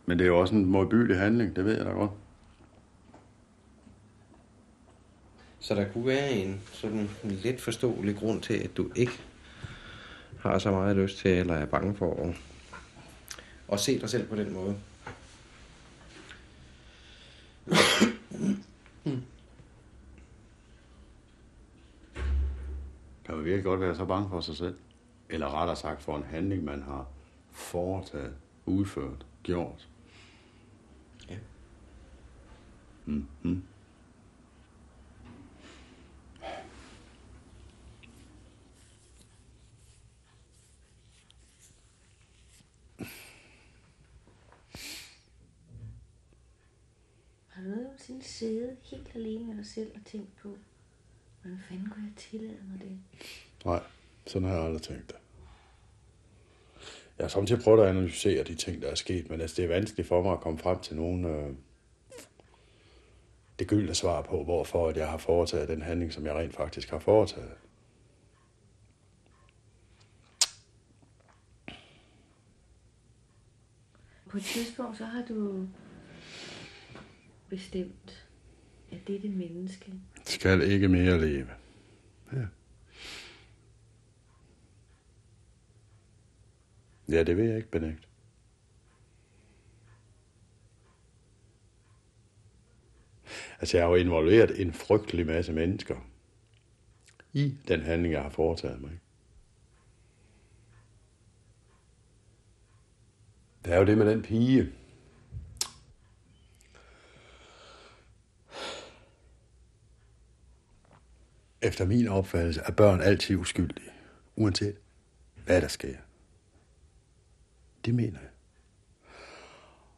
Men 0.05 0.19
det 0.19 0.25
er 0.25 0.27
jo 0.27 0.39
også 0.39 0.55
en 0.55 0.65
modbydelig 0.65 1.17
handling, 1.17 1.55
det 1.55 1.65
ved 1.65 1.77
jeg 1.77 1.85
da 1.85 1.91
godt. 1.91 2.11
Så 5.59 5.75
der 5.75 5.91
kunne 5.91 6.05
være 6.05 6.31
en 6.31 6.61
sådan 6.71 7.09
en 7.23 7.31
lidt 7.31 7.61
forståelig 7.61 8.15
grund 8.15 8.41
til, 8.41 8.53
at 8.53 8.77
du 8.77 8.91
ikke 8.95 9.21
har 10.39 10.59
så 10.59 10.71
meget 10.71 10.95
lyst 10.95 11.17
til, 11.17 11.31
eller 11.31 11.53
er 11.53 11.65
bange 11.65 11.95
for 11.95 12.23
at, 12.23 12.35
at 13.71 13.79
se 13.79 13.99
dig 13.99 14.09
selv 14.09 14.27
på 14.27 14.35
den 14.35 14.53
måde. 14.53 14.75
Kan 23.25 23.35
man 23.35 23.45
virkelig 23.45 23.63
godt 23.63 23.79
være 23.79 23.95
så 23.95 24.05
bange 24.05 24.29
for 24.29 24.41
sig 24.41 24.57
selv? 24.57 24.75
Eller 25.29 25.61
rettere 25.61 25.75
sagt 25.75 26.03
for 26.03 26.17
en 26.17 26.23
handling, 26.23 26.63
man 26.63 26.81
har 26.81 27.07
foretaget, 27.51 28.33
udført, 28.65 29.25
gjort. 29.43 29.87
Ja. 31.29 31.35
Mm-hmm. 33.05 33.63
Har 47.47 47.63
du 47.63 47.69
nogensinde 47.69 48.23
siddet 48.23 48.77
helt 48.83 49.11
alene 49.15 49.45
med 49.45 49.55
dig 49.55 49.65
selv 49.65 49.91
og 49.95 50.05
tænkt 50.05 50.35
på, 50.35 50.57
hvordan 51.41 51.59
fanden 51.69 51.89
kunne 51.89 52.05
jeg 52.05 52.13
tillade 52.17 52.59
mig 52.71 52.81
det? 52.81 52.99
Nej, 53.65 53.83
sådan 54.27 54.47
har 54.47 54.55
jeg 54.55 54.65
aldrig 54.65 54.81
tænkt 54.81 55.07
det. 55.07 55.15
Jeg 57.17 57.23
har 57.23 57.29
samtidig 57.29 57.63
prøvet 57.63 57.83
at 57.83 57.89
analysere 57.89 58.43
de 58.43 58.55
ting, 58.55 58.81
der 58.81 58.87
er 58.87 58.95
sket, 58.95 59.29
men 59.29 59.41
altså, 59.41 59.55
det 59.55 59.63
er 59.65 59.69
vanskeligt 59.69 60.07
for 60.07 60.23
mig 60.23 60.33
at 60.33 60.39
komme 60.39 60.59
frem 60.59 60.79
til 60.79 60.95
nogen 60.95 61.25
øh, 61.25 61.55
det 63.63 63.69
gyldne 63.69 63.95
svar 63.95 64.21
på, 64.21 64.43
hvorfor 64.43 64.89
at 64.89 64.97
jeg 64.97 65.09
har 65.09 65.17
foretaget 65.17 65.67
den 65.67 65.81
handling, 65.81 66.13
som 66.13 66.25
jeg 66.25 66.35
rent 66.35 66.55
faktisk 66.55 66.89
har 66.89 66.99
foretaget. 66.99 67.53
På 74.29 74.37
et 74.37 74.43
tidspunkt, 74.43 74.97
så 74.97 75.05
har 75.05 75.25
du 75.29 75.67
bestemt, 77.49 78.27
at 78.91 79.07
dette 79.07 79.29
menneske 79.29 79.93
Skal 80.25 80.61
ikke 80.61 80.87
mere 80.87 81.21
leve. 81.21 81.49
Ja. 82.33 82.45
Ja, 87.09 87.23
det 87.23 87.37
vil 87.37 87.45
jeg 87.45 87.57
ikke 87.57 87.71
benægte. 87.71 88.07
Altså, 93.63 93.77
jeg 93.77 93.85
har 93.85 93.89
jo 93.89 93.95
involveret 93.95 94.61
en 94.61 94.73
frygtelig 94.73 95.25
masse 95.25 95.53
mennesker 95.53 95.95
i 97.33 97.57
den 97.67 97.81
handling, 97.81 98.13
jeg 98.13 98.21
har 98.21 98.29
foretaget 98.29 98.81
mig. 98.81 98.99
Det 103.65 103.73
er 103.73 103.77
jo 103.77 103.85
det 103.85 103.97
med 103.97 104.11
den 104.11 104.21
pige. 104.21 104.71
Efter 111.61 111.85
min 111.85 112.07
opfattelse 112.07 112.61
er 112.61 112.71
børn 112.71 113.01
altid 113.01 113.35
uskyldige, 113.35 113.91
uanset 114.35 114.75
hvad 115.45 115.61
der 115.61 115.67
sker. 115.67 115.97
Det 117.85 117.95
mener 117.95 118.19
jeg. 118.19 118.29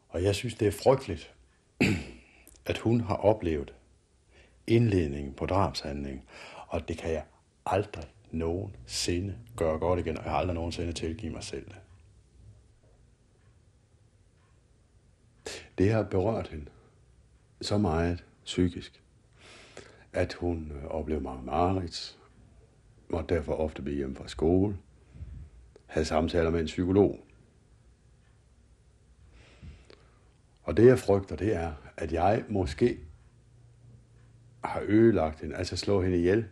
Og 0.08 0.22
jeg 0.22 0.34
synes, 0.34 0.54
det 0.54 0.68
er 0.68 0.72
frygteligt, 0.72 1.34
at 2.66 2.78
hun 2.78 3.00
har 3.00 3.16
oplevet 3.16 3.74
indledningen 4.66 5.34
på 5.34 5.46
drabshandlingen, 5.46 6.22
og 6.68 6.88
det 6.88 6.98
kan 6.98 7.12
jeg 7.12 7.24
aldrig 7.66 8.04
nogensinde 8.30 9.38
gøre 9.56 9.78
godt 9.78 10.00
igen, 10.00 10.18
og 10.18 10.24
jeg 10.24 10.32
har 10.32 10.38
aldrig 10.38 10.54
nogensinde 10.54 10.92
tilgive 10.92 11.32
mig 11.32 11.44
selv 11.44 11.64
det. 11.64 11.76
Det 15.78 15.92
har 15.92 16.02
berørt 16.02 16.48
hende 16.48 16.66
så 17.60 17.78
meget 17.78 18.24
psykisk, 18.44 19.02
at 20.12 20.32
hun 20.32 20.72
øh, 20.74 20.84
oplevede 20.84 21.24
mange 21.24 21.44
mareridt, 21.44 22.18
og 23.12 23.28
derfor 23.28 23.52
ofte 23.52 23.82
blive 23.82 23.96
hjemme 23.96 24.16
fra 24.16 24.28
skole, 24.28 24.78
havde 25.86 26.06
samtaler 26.06 26.50
med 26.50 26.60
en 26.60 26.66
psykolog. 26.66 27.25
Og 30.66 30.76
det 30.76 30.86
jeg 30.86 30.98
frygter, 30.98 31.36
det 31.36 31.54
er, 31.54 31.72
at 31.96 32.12
jeg 32.12 32.44
måske 32.48 32.98
har 34.64 34.82
ødelagt 34.86 35.40
hende, 35.40 35.56
altså 35.56 35.76
slå 35.76 36.02
hende 36.02 36.18
ihjel, 36.18 36.46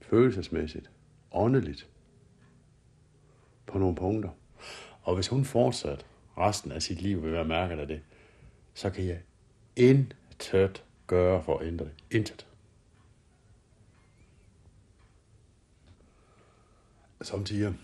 følelsesmæssigt, 0.00 0.90
åndeligt, 1.32 1.88
på 3.66 3.78
nogle 3.78 3.96
punkter. 3.96 4.30
Og 5.02 5.14
hvis 5.14 5.28
hun 5.28 5.44
fortsat 5.44 6.06
resten 6.38 6.72
af 6.72 6.82
sit 6.82 7.02
liv 7.02 7.22
vil 7.22 7.32
være 7.32 7.44
mærket 7.44 7.78
af 7.78 7.86
det, 7.86 8.00
så 8.74 8.90
kan 8.90 9.06
jeg 9.06 9.20
intet 9.76 10.84
gøre 11.06 11.42
for 11.42 11.58
at 11.58 11.66
ændre 11.66 11.84
det. 11.84 11.94
Intet. 12.10 12.46
Samtidig 17.22 17.74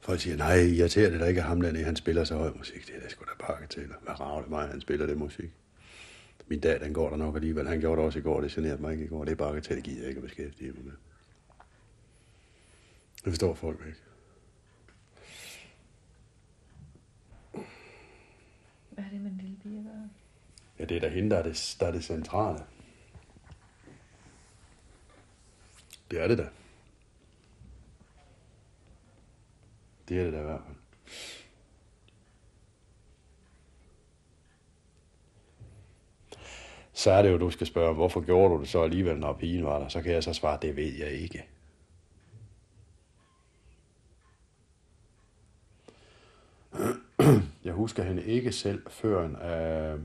folk 0.00 0.20
siger, 0.20 0.36
nej, 0.36 0.56
irriterer 0.56 1.10
det 1.10 1.20
da 1.20 1.24
ikke, 1.24 1.40
at 1.40 1.46
ham 1.46 1.60
dernede, 1.60 1.84
han 1.84 1.96
spiller 1.96 2.24
så 2.24 2.36
høj 2.36 2.50
musik. 2.56 2.86
Det 2.86 2.96
er 2.96 3.00
da 3.00 3.08
sgu 3.08 3.24
da 3.24 3.44
pakke 3.44 3.66
til. 3.66 3.86
Hvad 4.02 4.20
rager 4.20 4.40
det 4.40 4.50
mig, 4.50 4.68
han 4.68 4.80
spiller 4.80 5.06
det 5.06 5.18
musik? 5.18 5.50
Min 6.48 6.60
dag, 6.60 6.80
den 6.80 6.94
går 6.94 7.10
der 7.10 7.16
nok 7.16 7.34
alligevel. 7.34 7.68
Han 7.68 7.80
gjorde 7.80 7.96
det 7.96 8.06
også 8.06 8.18
i 8.18 8.22
går, 8.22 8.40
det 8.40 8.50
generede 8.50 8.82
mig 8.82 8.92
ikke 8.92 9.04
i 9.04 9.08
går. 9.08 9.24
Det 9.24 9.32
er 9.32 9.36
bare 9.36 9.60
til, 9.60 9.76
det 9.76 9.84
gider 9.84 10.00
jeg 10.00 10.08
ikke 10.08 10.18
at 10.18 10.24
beskæftige 10.24 10.72
mig 10.72 10.84
med. 10.84 10.92
Det 13.24 13.32
forstår 13.32 13.54
folk 13.54 13.80
ikke. 13.86 13.98
Hvad 18.90 19.04
er 19.04 19.08
det 19.10 19.20
med 19.20 19.30
lille 19.30 19.56
pige? 19.62 19.86
Ja, 20.78 20.84
det 20.84 20.96
er 20.96 21.00
da 21.00 21.08
hende, 21.08 21.30
der 21.30 21.36
er 21.36 21.42
det, 21.42 21.76
der 21.80 21.86
er 21.86 21.90
det 21.90 22.04
centrale. 22.04 22.64
Det 26.10 26.20
er 26.20 26.28
det 26.28 26.38
da. 26.38 26.48
Det 30.10 30.18
er 30.18 30.24
det 30.24 30.32
da 30.32 30.38
i 30.38 30.42
hvert 30.42 30.60
fald. 30.66 30.76
Så 36.92 37.10
er 37.10 37.22
det 37.22 37.30
jo, 37.30 37.38
du 37.38 37.50
skal 37.50 37.66
spørge, 37.66 37.94
hvorfor 37.94 38.20
gjorde 38.20 38.54
du 38.54 38.60
det 38.60 38.68
så 38.68 38.82
alligevel, 38.82 39.18
når 39.18 39.32
pigen 39.32 39.64
var 39.64 39.78
der? 39.78 39.88
Så 39.88 40.02
kan 40.02 40.12
jeg 40.12 40.24
så 40.24 40.32
svare, 40.32 40.58
det 40.62 40.76
ved 40.76 40.92
jeg 40.98 41.10
ikke. 41.10 41.44
Jeg 47.64 47.72
husker 47.72 48.02
hende 48.02 48.24
ikke 48.24 48.52
selv, 48.52 48.82
før 48.90 49.26
en, 49.26 49.36
øh, 49.36 50.00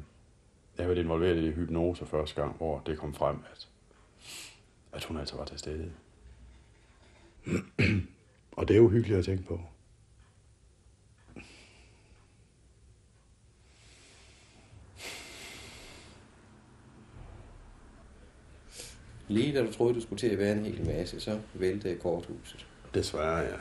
jeg 0.78 0.90
var 0.90 0.96
involveret 0.96 1.44
i 1.44 1.52
hypnose 1.52 2.06
første 2.06 2.42
gang, 2.42 2.58
hvor 2.58 2.80
det 2.80 2.98
kom 2.98 3.14
frem, 3.14 3.44
at, 3.52 3.68
at 4.94 5.04
hun 5.04 5.18
altså 5.18 5.38
var 5.38 5.46
til 5.46 5.60
stede. 5.60 5.92
Og 8.58 8.68
det 8.68 8.74
er 8.74 8.78
jo 8.78 8.90
hyggeligt 8.90 9.20
at 9.20 9.26
tænke 9.26 9.44
på. 9.44 9.62
Lige 19.28 19.54
da 19.58 19.66
du 19.66 19.74
troede, 19.74 19.96
du 19.96 20.02
skulle 20.02 20.20
til 20.20 20.28
at 20.28 20.38
være 20.38 20.52
en 20.58 20.66
hel 20.66 20.86
masse, 20.86 21.20
så 21.20 21.40
væltede 21.54 21.96
korthuset. 21.96 22.68
Desværre, 22.94 23.38
ja. 23.38 23.56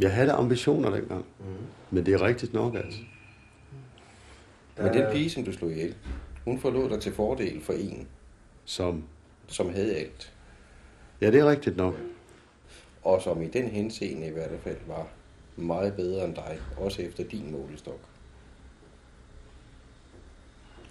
Jeg 0.00 0.14
havde 0.14 0.32
ambitioner 0.32 0.90
dengang, 0.90 1.24
mm. 1.38 1.44
men 1.90 2.06
det 2.06 2.14
er 2.14 2.22
rigtigt 2.22 2.52
nok, 2.52 2.74
altså. 2.74 3.00
Men 4.76 4.94
den 4.94 5.12
pige, 5.12 5.30
som 5.30 5.44
du 5.44 5.52
slog 5.52 5.70
ihjel, 5.70 5.94
hun 6.44 6.58
forlod 6.58 6.90
dig 6.90 7.00
til 7.00 7.12
fordel 7.12 7.60
for 7.60 7.72
en, 7.72 8.08
Som, 8.64 9.04
som 9.46 9.70
havde 9.74 9.96
alt. 9.96 10.32
ja, 11.20 11.30
det 11.30 11.40
er 11.40 11.50
rigtigt 11.50 11.76
nok. 11.76 11.94
Og 13.02 13.22
som 13.22 13.42
i 13.42 13.48
den 13.48 13.68
henseende 13.68 14.26
i 14.26 14.30
hvert 14.30 14.60
fald 14.60 14.76
var 14.86 15.08
meget 15.56 15.94
bedre 15.94 16.24
end 16.24 16.34
dig, 16.34 16.58
også 16.76 17.02
efter 17.02 17.24
din 17.24 17.52
målestok. 17.52 18.00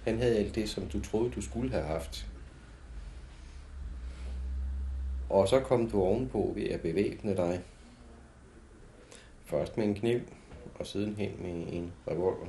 Han 0.04 0.18
havde 0.18 0.38
alt 0.38 0.56
det, 0.56 0.70
som 0.70 0.86
du 0.86 1.02
troede, 1.02 1.32
du 1.32 1.42
skulle 1.42 1.72
have 1.72 1.84
haft. 1.84 2.28
Og 5.30 5.48
så 5.48 5.60
kom 5.60 5.90
du 5.90 6.02
ovenpå 6.02 6.52
ved 6.56 6.64
at 6.64 6.82
bevæbne 6.82 7.38
dig 7.38 7.64
Først 9.48 9.78
med 9.78 9.86
en 9.86 9.96
kniv, 9.96 10.20
og 10.80 10.88
sidenhen 10.88 11.32
med 11.42 11.74
en 11.74 11.94
revolver. 12.08 12.48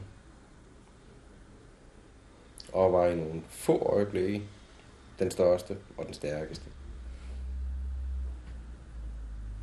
Og 2.72 2.92
var 2.92 3.06
i 3.06 3.16
nogle 3.16 3.42
få 3.48 3.78
øjeblikke 3.78 4.42
den 5.18 5.30
største 5.30 5.76
og 5.96 6.06
den 6.06 6.14
stærkeste. 6.14 6.64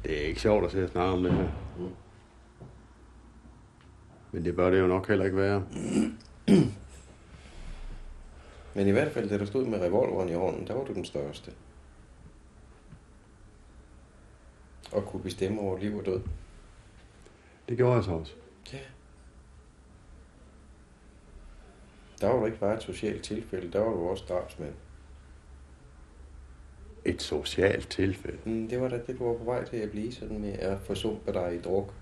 Det 0.04 0.22
er 0.22 0.28
ikke 0.28 0.42
sjovt 0.42 0.66
at 0.66 0.72
se 0.72 0.84
at 0.84 0.90
snakke 0.90 1.14
om 1.14 1.24
det 1.24 1.32
her. 1.32 1.50
Men 4.32 4.46
det 4.46 4.56
bør 4.56 4.70
det 4.70 4.80
jo 4.80 4.88
nok 4.88 5.08
heller 5.08 5.26
ikke 5.26 5.38
være. 5.38 5.64
Men 8.76 8.88
i 8.88 8.92
hvert 8.92 9.12
fald, 9.12 9.30
da 9.30 9.38
du 9.38 9.46
stod 9.46 9.66
med 9.66 9.82
revolveren 9.82 10.30
i 10.30 10.34
hånden, 10.34 10.68
der 10.68 10.74
var 10.74 10.84
du 10.84 10.94
den 10.94 11.06
største. 11.06 11.52
Og 14.96 15.06
kunne 15.06 15.24
bestemme 15.24 15.62
over 15.62 15.78
liv 15.78 15.98
og 15.98 16.06
død. 16.06 16.22
Det 17.70 17.78
gjorde 17.78 17.96
jeg 17.96 18.04
så 18.04 18.12
også. 18.12 18.34
Ja. 18.74 18.80
Der 22.22 22.28
var 22.28 22.40
du 22.40 22.46
ikke 22.46 22.60
bare 22.60 22.76
et 22.76 22.84
socialt 22.84 23.24
tilfælde, 23.24 23.72
der 23.72 23.80
var 23.80 23.92
du 23.92 24.10
også 24.10 24.26
drabsmand. 24.30 24.74
Et 27.06 27.22
socialt 27.22 27.90
tilfælde. 27.90 28.38
Mm, 28.46 28.70
det 28.70 28.82
var 28.82 28.88
da 28.88 29.02
det, 29.08 29.20
du 29.20 29.28
var 29.28 29.38
på 29.38 29.44
vej 29.44 29.66
til 29.66 29.78
at 29.78 29.92
blive 29.92 30.12
sådan 30.12 30.40
med 30.40 30.54
at 30.54 30.82
forsumpe 30.82 31.34
dig 31.34 31.56
i 31.56 31.62
druk. 31.62 31.94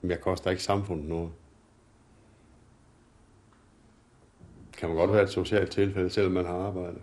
Men 0.00 0.10
jeg 0.10 0.20
koster 0.20 0.50
ikke 0.50 0.62
samfundet 0.62 1.08
noget. 1.08 1.30
Kan 4.76 4.88
man 4.88 4.98
godt 4.98 5.12
være 5.12 5.22
et 5.22 5.30
socialt 5.30 5.70
tilfælde, 5.70 6.10
selvom 6.10 6.32
man 6.32 6.44
har 6.44 6.54
arbejdet. 6.54 7.02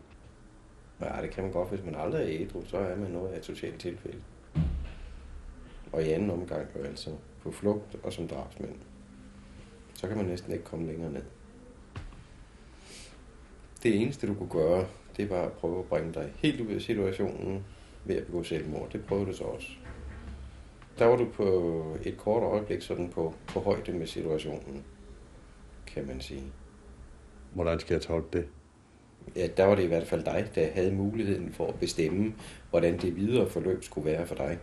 Ja, 1.01 1.21
det 1.21 1.31
kan 1.31 1.43
man 1.43 1.51
godt, 1.51 1.69
hvis 1.69 1.85
man 1.85 1.95
aldrig 1.95 2.21
er 2.21 2.41
ædru, 2.41 2.65
så 2.65 2.77
er 2.77 2.95
man 2.95 3.11
noget 3.11 3.29
af 3.29 3.37
et 3.37 3.45
socialt 3.45 3.79
tilfælde. 3.79 4.21
Og 5.91 6.03
i 6.03 6.11
anden 6.11 6.29
omgang 6.29 6.67
jo 6.75 6.83
altså 6.83 7.09
på 7.43 7.51
flugt 7.51 7.95
og 8.03 8.13
som 8.13 8.27
drabsmænd. 8.27 8.75
Så 9.93 10.07
kan 10.07 10.17
man 10.17 10.25
næsten 10.25 10.51
ikke 10.51 10.63
komme 10.63 10.87
længere 10.87 11.11
ned. 11.11 11.23
Det 13.83 14.01
eneste, 14.01 14.27
du 14.27 14.33
kunne 14.33 14.49
gøre, 14.49 14.87
det 15.17 15.29
var 15.29 15.41
at 15.41 15.51
prøve 15.51 15.79
at 15.79 15.85
bringe 15.85 16.13
dig 16.13 16.33
helt 16.35 16.61
ud 16.61 16.71
af 16.71 16.81
situationen 16.81 17.65
ved 18.05 18.15
at 18.15 18.25
begå 18.25 18.43
selvmord. 18.43 18.89
Det 18.91 19.05
prøvede 19.05 19.27
du 19.27 19.33
så 19.33 19.43
også. 19.43 19.67
Der 20.99 21.05
var 21.05 21.15
du 21.15 21.27
på 21.33 21.97
et 22.03 22.17
kort 22.17 22.43
øjeblik 22.43 22.81
sådan 22.81 23.09
på, 23.09 23.33
på 23.47 23.59
højde 23.59 23.91
med 23.91 24.07
situationen, 24.07 24.83
kan 25.87 26.07
man 26.07 26.21
sige. 26.21 26.43
Hvordan 27.53 27.79
skal 27.79 27.93
jeg 27.93 28.01
tolke 28.01 28.27
det? 28.37 28.47
Ja, 29.35 29.47
der 29.57 29.65
var 29.65 29.75
det 29.75 29.83
i 29.83 29.87
hvert 29.87 30.07
fald 30.07 30.23
dig, 30.23 30.51
der 30.55 30.71
havde 30.71 30.91
muligheden 30.91 31.53
for 31.53 31.67
at 31.67 31.79
bestemme, 31.79 32.33
hvordan 32.69 32.97
det 32.97 33.15
videre 33.15 33.49
forløb 33.49 33.83
skulle 33.83 34.05
være 34.05 34.27
for 34.27 34.35
dig. 34.35 34.59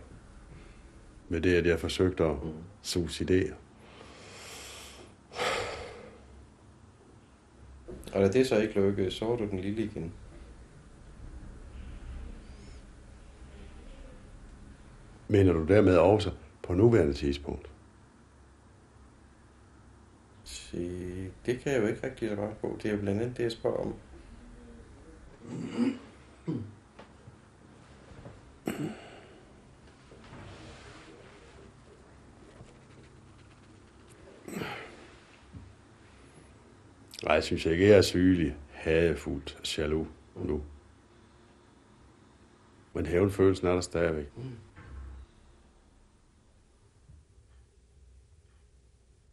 Med 1.29 1.41
det, 1.41 1.55
at 1.55 1.65
jeg 1.65 1.79
forsøgte 1.79 2.23
at 2.23 2.35
suicidere. 2.81 3.53
Og 8.13 8.21
da 8.21 8.27
det 8.27 8.47
så 8.47 8.57
ikke 8.57 8.81
lykkedes, 8.81 9.13
så 9.13 9.25
var 9.25 9.35
du 9.35 9.45
den 9.45 9.59
lille 9.59 9.83
igen. 9.83 10.13
Mener 15.27 15.53
du 15.53 15.65
dermed 15.65 15.97
også 15.97 16.31
på 16.63 16.73
nuværende 16.73 17.13
tidspunkt? 17.13 17.69
Det 21.45 21.59
kan 21.59 21.71
jeg 21.71 21.81
jo 21.81 21.87
ikke 21.87 22.03
rigtig 22.03 22.29
svare 22.29 22.55
på. 22.61 22.79
Det 22.83 22.89
er 22.89 22.93
jo 22.93 22.99
blandt 22.99 23.21
andet 23.21 23.37
det, 23.37 23.43
jeg 23.43 23.51
spørger 23.51 23.77
om. 23.77 23.95
Nej, 37.23 37.33
jeg 37.33 37.43
synes 37.43 37.65
ikke, 37.65 37.87
jeg 37.87 37.97
er 37.97 38.01
sygelig, 38.01 38.55
hadefuldt, 38.71 39.77
jaloux 39.77 40.07
nu. 40.35 40.63
Men 42.93 43.05
hævnfølelsen 43.05 43.67
er 43.67 43.73
der 43.73 43.81
stadigvæk. 43.81 44.31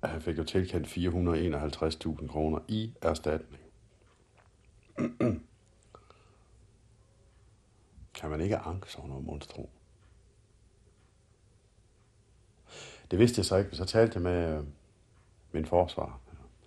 Han 0.05 0.22
fik 0.22 0.39
jo 0.39 0.45
tilkendt 0.45 0.87
451.000 2.22 2.28
kroner 2.28 2.59
i 2.68 2.93
erstatning. 3.03 3.62
kan 8.14 8.30
man 8.30 8.41
ikke 8.41 8.57
anke 8.57 8.93
sådan 8.93 9.11
noget 9.11 9.24
monstro? 9.24 9.70
Det 13.11 13.18
vidste 13.18 13.39
jeg 13.39 13.45
så 13.45 13.57
ikke, 13.57 13.76
så 13.76 13.84
talte 13.84 14.14
jeg 14.14 14.22
med 14.22 14.59
øh, 14.59 14.64
min 15.53 15.66
forsvar, 15.66 16.20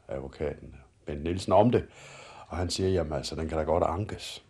advokaten, 0.07 0.75
Bent 1.09 1.23
Nielsen, 1.23 1.53
om 1.53 1.71
det. 1.71 1.87
Og 2.47 2.57
han 2.57 2.69
siger, 2.69 2.89
jamen 2.89 3.13
altså, 3.13 3.35
den 3.35 3.49
kan 3.49 3.57
da 3.57 3.63
godt 3.63 3.83
ankes. 3.83 4.45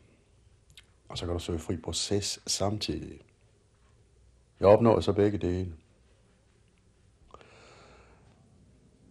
Og 1.10 1.18
så 1.18 1.26
kan 1.26 1.34
du 1.34 1.40
søge 1.40 1.60
fri 1.60 1.78
proces 1.78 2.40
samtidig. 2.48 3.20
Jeg 4.60 4.68
opnår 4.68 5.00
så 5.00 5.14
begge 5.14 5.38
dele. 5.38 5.74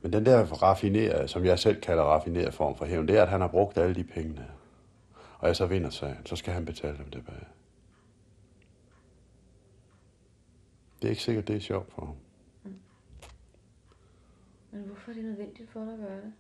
Men 0.03 0.13
den 0.13 0.27
der 0.27 0.45
raffinerede, 0.45 1.29
som 1.29 1.45
jeg 1.45 1.59
selv 1.59 1.81
kalder 1.81 2.03
raffineret 2.03 2.55
form 2.55 2.77
for 2.77 2.85
hævn, 2.85 3.09
det 3.09 3.19
er, 3.19 3.23
at 3.23 3.29
han 3.29 3.41
har 3.41 3.49
brugt 3.49 3.79
alle 3.79 3.95
de 3.95 4.05
pengene. 4.05 4.51
Og 5.39 5.49
jeg 5.49 5.57
så 5.57 5.67
vinder 5.67 5.91
sagen, 5.91 6.27
så 6.27 6.37
skal 6.37 6.55
han 6.55 6.65
betale 6.65 6.99
dem 6.99 7.11
tilbage. 7.11 7.47
Det 11.03 11.09
er 11.09 11.11
ikke 11.11 11.23
sikkert, 11.23 11.49
det 11.49 11.57
er 11.57 11.61
sjovt 11.61 11.93
for 11.93 12.05
ham. 12.07 12.17
Men 14.71 14.83
hvorfor 14.83 15.11
er 15.11 15.15
det 15.15 15.25
nødvendigt 15.25 15.71
for 15.71 15.85
dig 15.85 15.93
at 15.93 15.99
gøre 15.99 16.17
det? 16.17 16.33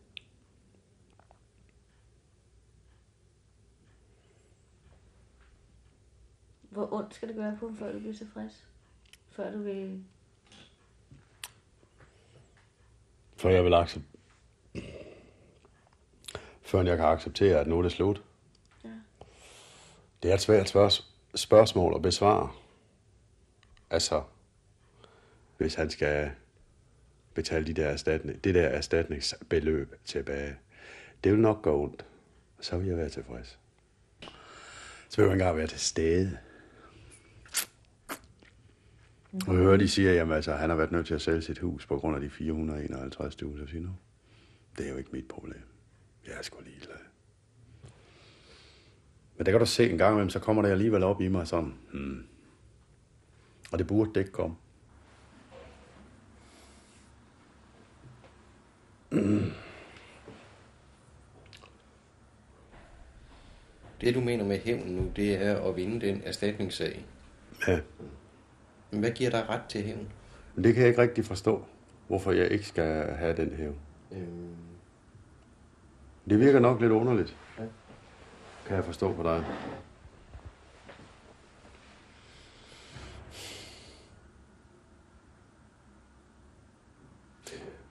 Hvor 6.70 6.92
ondt 6.92 7.14
skal 7.14 7.28
det 7.28 7.36
gøre 7.36 7.56
på 7.60 7.66
ham, 7.66 7.76
før 7.76 7.92
du 7.92 7.98
bliver 7.98 8.14
tilfreds? 8.14 8.66
Før 9.30 9.50
du 9.50 9.62
vil... 9.62 10.04
Før 13.36 13.50
jeg 13.50 13.64
vil 13.64 13.74
acceptere... 13.74 14.12
Før 16.62 16.82
jeg 16.82 16.96
kan 16.96 17.06
acceptere, 17.06 17.60
at 17.60 17.66
nu 17.66 17.78
er 17.78 17.82
det 17.82 17.92
slut. 17.92 18.22
Ja. 18.84 18.88
Det 20.22 20.30
er 20.30 20.34
et 20.34 20.40
svært 20.40 20.68
spørg- 20.68 21.04
spørgsmål 21.34 21.94
at 21.94 22.02
besvare. 22.02 22.50
Altså, 23.90 24.22
hvis 25.56 25.74
han 25.74 25.90
skal 25.90 26.30
betale 27.34 27.66
de 27.66 27.72
der 27.74 27.88
erstatning, 27.88 28.44
det 28.44 28.54
der 28.54 28.68
erstatningsbeløb 28.68 29.94
tilbage. 30.04 30.56
Det 31.24 31.32
vil 31.32 31.40
nok 31.40 31.62
gå 31.62 31.82
ondt. 31.82 32.06
Så 32.60 32.78
vil 32.78 32.88
jeg 32.88 32.96
være 32.96 33.08
tilfreds. 33.08 33.58
Så 35.08 35.16
vil 35.16 35.24
jeg 35.24 35.32
engang 35.32 35.56
være 35.56 35.66
til 35.66 35.80
stede. 35.80 36.38
Og 39.32 39.54
jeg 39.54 39.62
hører, 39.62 39.76
de 39.76 39.88
siger, 39.88 40.22
at 40.24 40.32
altså, 40.32 40.52
han 40.54 40.70
har 40.70 40.76
været 40.76 40.92
nødt 40.92 41.06
til 41.06 41.14
at 41.14 41.22
sælge 41.22 41.42
sit 41.42 41.58
hus 41.58 41.86
på 41.86 41.98
grund 41.98 42.16
af 42.16 42.20
de 42.20 42.26
451.000. 42.26 43.30
Så 43.30 43.66
siger 43.66 43.80
nu, 43.80 43.90
det 44.78 44.86
er 44.86 44.90
jo 44.90 44.96
ikke 44.96 45.10
mit 45.12 45.28
problem. 45.28 45.62
Jeg 46.26 46.34
er 46.38 46.42
sgu 46.42 46.60
ligeglad. 46.64 46.96
Men 49.36 49.46
der 49.46 49.52
kan 49.52 49.60
du 49.60 49.66
se 49.66 49.90
en 49.90 49.98
gang 49.98 50.12
imellem, 50.12 50.30
så 50.30 50.38
kommer 50.38 50.62
det 50.62 50.70
alligevel 50.70 51.02
op 51.02 51.20
i 51.20 51.28
mig 51.28 51.46
sådan, 51.46 51.74
hmm. 51.92 52.26
Og 53.72 53.78
det 53.78 53.86
burde 53.86 54.10
det 54.14 54.20
ikke 54.20 54.32
komme. 54.32 54.56
Det, 64.00 64.14
du 64.14 64.20
mener 64.20 64.44
med 64.44 64.58
hævn 64.58 64.88
nu, 64.88 65.12
det 65.16 65.42
er 65.42 65.68
at 65.68 65.76
vinde 65.76 66.06
den 66.06 66.22
erstatningssag. 66.24 67.04
Ja, 67.66 67.80
hvad 68.90 69.10
giver 69.10 69.30
dig 69.30 69.48
ret 69.48 69.62
til 69.68 69.82
hævn? 69.82 70.08
det 70.56 70.74
kan 70.74 70.82
jeg 70.82 70.88
ikke 70.88 71.02
rigtig 71.02 71.24
forstå, 71.24 71.64
hvorfor 72.06 72.32
jeg 72.32 72.50
ikke 72.50 72.66
skal 72.66 73.14
have 73.14 73.36
den 73.36 73.52
her. 73.52 73.72
Øhm, 74.12 74.54
Det 76.28 76.40
virker 76.40 76.60
nok 76.60 76.80
lidt 76.80 76.92
underligt. 76.92 77.36
Ja. 77.58 77.64
Kan 78.66 78.76
jeg 78.76 78.84
forstå 78.84 79.12
på 79.12 79.22
dig. 79.22 79.44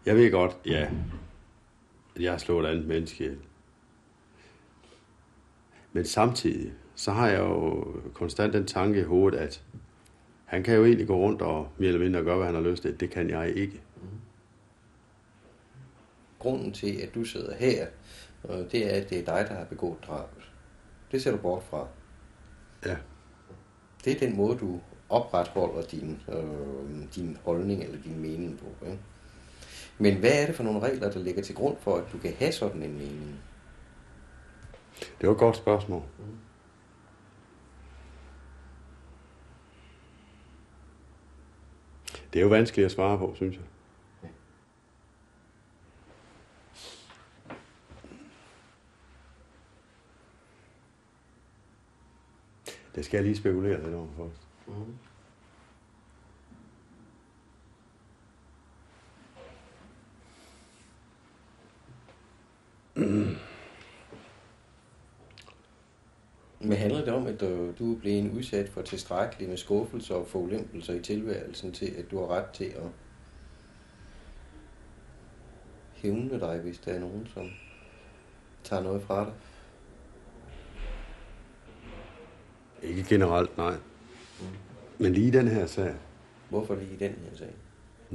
Jeg 0.06 0.16
ved 0.16 0.32
godt, 0.32 0.58
ja, 0.66 0.90
at 2.16 2.22
jeg 2.22 2.32
har 2.32 2.38
slået 2.38 2.66
et 2.66 2.70
andet 2.72 2.86
menneske 2.88 3.24
ihjel. 3.24 3.40
Men 5.94 6.06
samtidig, 6.06 6.74
så 6.96 7.12
har 7.12 7.28
jeg 7.28 7.40
jo 7.40 7.86
konstant 8.14 8.54
den 8.54 8.68
tanke 8.68 9.00
i 9.00 9.04
hovedet, 9.04 9.38
at 9.38 9.64
han 10.48 10.64
kan 10.64 10.76
jo 10.76 10.86
egentlig 10.86 11.08
gå 11.08 11.18
rundt 11.18 11.42
og 11.42 11.68
mere 11.78 11.88
eller 11.88 12.02
mindre 12.02 12.24
gøre, 12.24 12.38
hvad 12.38 12.46
han 12.46 12.56
har 12.56 12.62
lyst 12.62 12.82
til. 12.82 13.00
Det 13.00 13.10
kan 13.10 13.30
jeg 13.30 13.54
ikke. 13.56 13.82
grunden 16.40 16.74
til, 16.74 17.02
at 17.02 17.16
du 17.16 17.24
sidder 17.24 17.56
her, 17.56 17.88
øh, 18.50 18.72
det 18.72 18.96
er, 18.96 19.02
at 19.02 19.10
det 19.10 19.20
er 19.20 19.26
dig, 19.26 19.46
der 19.50 19.56
har 19.56 19.66
begået 19.66 19.98
drabet. 20.08 20.52
Det 21.12 21.24
ser 21.24 21.32
du 21.32 21.38
bort 21.38 21.64
fra. 21.64 21.88
Ja. 22.86 22.98
Det 24.06 24.16
er 24.16 24.20
den 24.20 24.38
måde, 24.38 24.58
du 24.58 24.80
opretholder 25.10 25.82
din 25.82 26.22
øh, 26.30 27.16
din 27.16 27.38
holdning 27.44 27.84
eller 27.84 28.02
din 28.02 28.20
mening 28.20 28.60
på. 28.60 28.86
Ikke? 28.86 29.00
Men 29.98 30.18
hvad 30.18 30.42
er 30.42 30.46
det 30.46 30.56
for 30.56 30.64
nogle 30.64 30.80
regler, 30.80 31.12
der 31.12 31.20
ligger 31.20 31.42
til 31.42 31.56
grund 31.56 31.78
for, 31.80 31.96
at 31.96 32.04
du 32.14 32.18
kan 32.18 32.34
have 32.40 32.52
sådan 32.52 32.84
en 32.84 32.94
mening? 32.94 33.40
Det 35.00 35.28
var 35.28 35.34
et 35.34 35.40
godt 35.40 35.56
spørgsmål. 35.56 36.04
Det 42.38 42.42
er 42.42 42.46
jo 42.46 42.50
vanskeligt 42.50 42.86
at 42.86 42.92
svare 42.92 43.18
på, 43.18 43.34
synes 43.36 43.56
jeg. 43.56 43.64
Det 52.96 53.06
skal 53.06 53.18
jeg 53.18 53.26
lige 53.26 53.38
spekulere 53.38 53.84
lidt 53.84 53.96
over 53.96 54.08
først. 54.18 54.48
Mm. 62.96 63.47
Men 66.68 66.78
handler 66.78 67.06
det 67.06 67.14
om, 67.14 67.28
at 67.28 67.42
du, 67.80 67.94
er 67.94 68.00
blevet 68.00 68.32
udsat 68.32 68.70
for 68.70 68.82
tilstrækkeligt 68.82 69.50
med 69.50 69.58
skuffelser 69.58 70.16
og 70.16 70.28
forulempelser 70.28 70.94
i 70.94 71.00
tilværelsen 71.00 71.72
til, 71.72 71.94
at 71.98 72.12
du 72.12 72.20
har 72.20 72.28
ret 72.28 72.50
til 72.50 72.66
at 72.66 72.90
hævne 75.94 76.40
dig, 76.40 76.60
hvis 76.60 76.78
der 76.78 76.92
er 76.92 77.00
nogen, 77.00 77.28
som 77.34 77.50
tager 78.64 78.84
noget 78.84 79.04
fra 79.04 79.26
dig? 79.26 79.34
Ikke 82.90 83.04
generelt, 83.04 83.58
nej. 83.58 83.76
Men 84.98 85.14
lige 85.14 85.32
den 85.32 85.48
her 85.48 85.66
sag, 85.66 85.94
Hvorfor 86.50 86.76
lige 86.76 87.00
den 87.00 87.16
her 87.30 87.38
sag? 87.38 87.54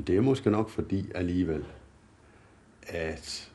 det 0.06 0.16
er 0.16 0.20
måske 0.20 0.50
nok 0.50 0.70
fordi 0.70 1.12
alligevel, 1.14 1.64
at 2.82 3.51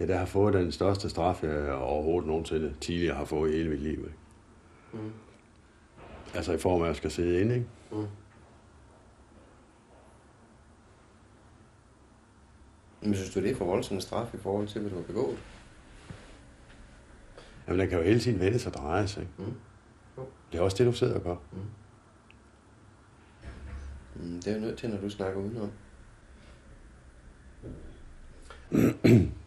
jeg 0.00 0.08
der 0.08 0.16
har 0.16 0.26
fået 0.26 0.54
den 0.54 0.72
største 0.72 1.10
straf, 1.10 1.44
jeg 1.44 1.72
overhovedet 1.72 2.26
nogensinde 2.26 2.74
tidligere 2.80 3.16
har 3.16 3.24
fået 3.24 3.50
i 3.50 3.56
hele 3.56 3.70
mit 3.70 3.80
liv. 3.80 3.98
Ikke? 3.98 4.14
Mm. 4.92 5.12
Altså 6.34 6.52
i 6.52 6.58
form 6.58 6.80
af, 6.80 6.84
at 6.84 6.88
jeg 6.88 6.96
skal 6.96 7.10
sidde 7.10 7.40
inde, 7.40 7.54
ikke? 7.54 7.66
Mm. 7.92 8.06
Men 13.00 13.14
synes 13.14 13.34
du, 13.34 13.40
det 13.40 13.50
er 13.50 13.54
for 13.54 13.64
voldsom 13.64 14.00
straf 14.00 14.34
i 14.34 14.38
forhold 14.38 14.68
til, 14.68 14.80
hvad 14.80 14.90
du 14.90 14.96
har 14.96 15.02
begået? 15.02 15.38
Jamen, 17.66 17.80
den 17.80 17.88
kan 17.88 17.98
jo 17.98 18.04
hele 18.04 18.20
tiden 18.20 18.40
vende 18.40 18.58
sig 18.58 18.72
og 18.74 18.78
dreje 18.78 19.08
sig, 19.08 19.22
ikke? 19.22 19.32
Mm. 19.38 19.54
Det 20.52 20.58
er 20.58 20.62
også 20.62 20.76
det, 20.76 20.86
du 20.86 20.92
sidder 20.92 21.14
og 21.14 21.22
gør. 21.22 21.36
Mm, 24.14 24.42
det 24.42 24.46
er 24.46 24.54
jo 24.54 24.60
nødt 24.60 24.78
til, 24.78 24.90
når 24.90 25.00
du 25.00 25.10
snakker 25.10 25.40
udenom. 25.40 25.70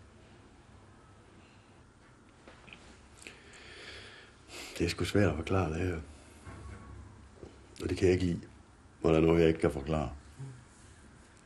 Det 4.79 4.85
er 4.85 4.89
sgu 4.89 5.05
svært 5.05 5.29
at 5.29 5.35
forklare 5.35 5.69
det 5.69 5.77
her. 5.77 5.95
Og 7.83 7.89
det 7.89 7.97
kan 7.97 8.07
jeg 8.07 8.13
ikke 8.13 8.25
lide, 8.25 8.39
når 9.03 9.09
der 9.09 9.17
er 9.17 9.21
noget, 9.21 9.39
jeg 9.39 9.47
ikke 9.47 9.59
kan 9.59 9.71
forklare. 9.71 10.09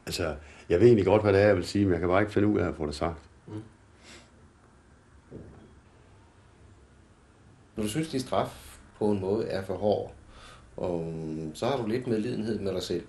Altså, 0.06 0.36
jeg 0.70 0.80
ved 0.80 0.88
egentlig 0.88 1.06
godt, 1.06 1.22
hvad 1.22 1.34
det 1.34 1.42
er, 1.42 1.46
jeg 1.46 1.56
vil 1.56 1.66
sige, 1.66 1.86
men 1.86 1.92
jeg 1.92 2.00
kan 2.00 2.10
bare 2.10 2.22
ikke 2.22 2.34
finde 2.34 2.48
ud 2.48 2.60
af 2.60 2.68
at 2.68 2.76
få 2.76 2.86
det 2.86 2.96
sagt. 2.96 3.18
Når 7.76 7.84
du 7.84 7.90
synes, 7.90 8.10
din 8.10 8.20
straf 8.20 8.78
på 8.98 9.12
en 9.12 9.20
måde 9.20 9.48
er 9.48 9.64
for 9.64 9.78
hård, 9.78 10.16
og 10.78 11.04
mm, 11.04 11.56
så 11.56 11.66
har 11.66 11.78
du 11.78 11.88
lidt 11.88 12.08
medlidenhed 12.08 12.60
med 12.60 12.74
dig 12.74 12.84
selv. 12.84 13.06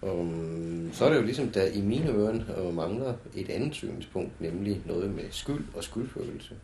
Og 0.00 0.24
mm, 0.24 0.90
så 0.92 1.04
er 1.04 1.08
det 1.10 1.16
jo 1.16 1.22
ligesom, 1.22 1.48
der 1.48 1.66
i 1.66 1.80
mine 1.80 2.10
ører 2.10 2.66
øh, 2.66 2.74
mangler 2.74 3.14
et 3.34 3.50
andet 3.50 3.74
synspunkt, 3.74 4.40
nemlig 4.40 4.82
noget 4.86 5.10
med 5.10 5.24
skyld 5.30 5.64
og 5.74 5.84
skyldfølelse. 5.84 6.54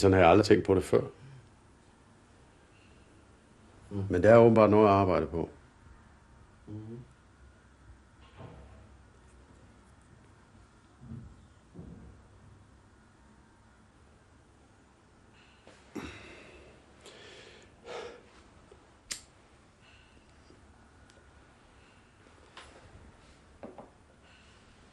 Sådan 0.00 0.12
har 0.12 0.20
jeg 0.20 0.30
aldrig 0.30 0.46
tænkt 0.46 0.66
på 0.66 0.74
det 0.74 0.84
før. 0.84 1.00
Mm. 3.90 4.04
Men 4.10 4.22
der 4.22 4.30
er 4.30 4.36
åbenbart 4.36 4.70
noget 4.70 4.86
at 4.86 4.92
arbejde 4.92 5.26
på. 5.26 5.48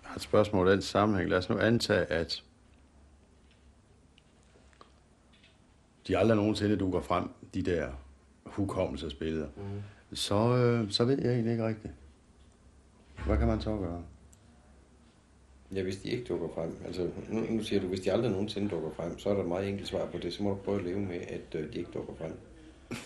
Jeg 0.04 0.10
har 0.12 0.16
et 0.16 0.22
spørgsmål 0.22 0.68
i 0.68 0.72
den 0.72 0.82
sammenhæng. 0.82 1.30
Lad 1.30 1.38
os 1.38 1.50
nu 1.50 1.60
antage, 1.60 2.06
at 2.06 2.44
de 6.08 6.18
aldrig 6.18 6.38
nogensinde 6.38 6.78
dukker 6.78 7.02
frem, 7.02 7.30
de 7.54 7.62
der 7.62 7.88
hukommelsesbilleder. 8.46 9.48
Mm. 9.58 9.64
Så, 10.14 10.36
øh, 10.36 10.92
så 10.92 11.06
ved 11.06 11.22
jeg 11.22 11.32
egentlig 11.32 11.52
ikke 11.52 11.68
rigtigt. 11.68 11.94
Hvad 13.26 13.38
kan 13.38 13.48
man 13.48 13.62
så 13.62 13.78
gøre? 13.78 14.04
Ja, 15.76 15.84
hvis 15.84 15.98
de 15.98 16.10
ikke 16.10 16.24
dukker 16.24 16.48
frem. 16.56 16.76
Altså, 16.86 17.10
nu, 17.30 17.40
nu 17.50 17.64
siger 17.64 17.82
du, 17.82 17.88
hvis 17.88 18.00
de 18.00 18.12
aldrig 18.12 18.32
nogensinde 18.32 18.70
dukker 18.70 18.90
frem, 18.96 19.20
så 19.20 19.30
er 19.30 19.34
der 19.34 19.42
et 19.42 19.48
meget 19.48 19.70
enkelt 19.70 19.88
svar 19.88 20.06
på 20.06 20.18
det. 20.18 20.34
Så 20.34 20.44
må 20.44 20.50
du 20.50 20.56
prøve 20.56 20.80
at 20.80 20.86
leve 20.86 21.00
med, 21.00 21.16
at 21.16 21.56
øh, 21.56 21.74
de 21.74 21.78
ikke 21.78 21.92
dukker 21.94 22.14
frem. 22.14 22.34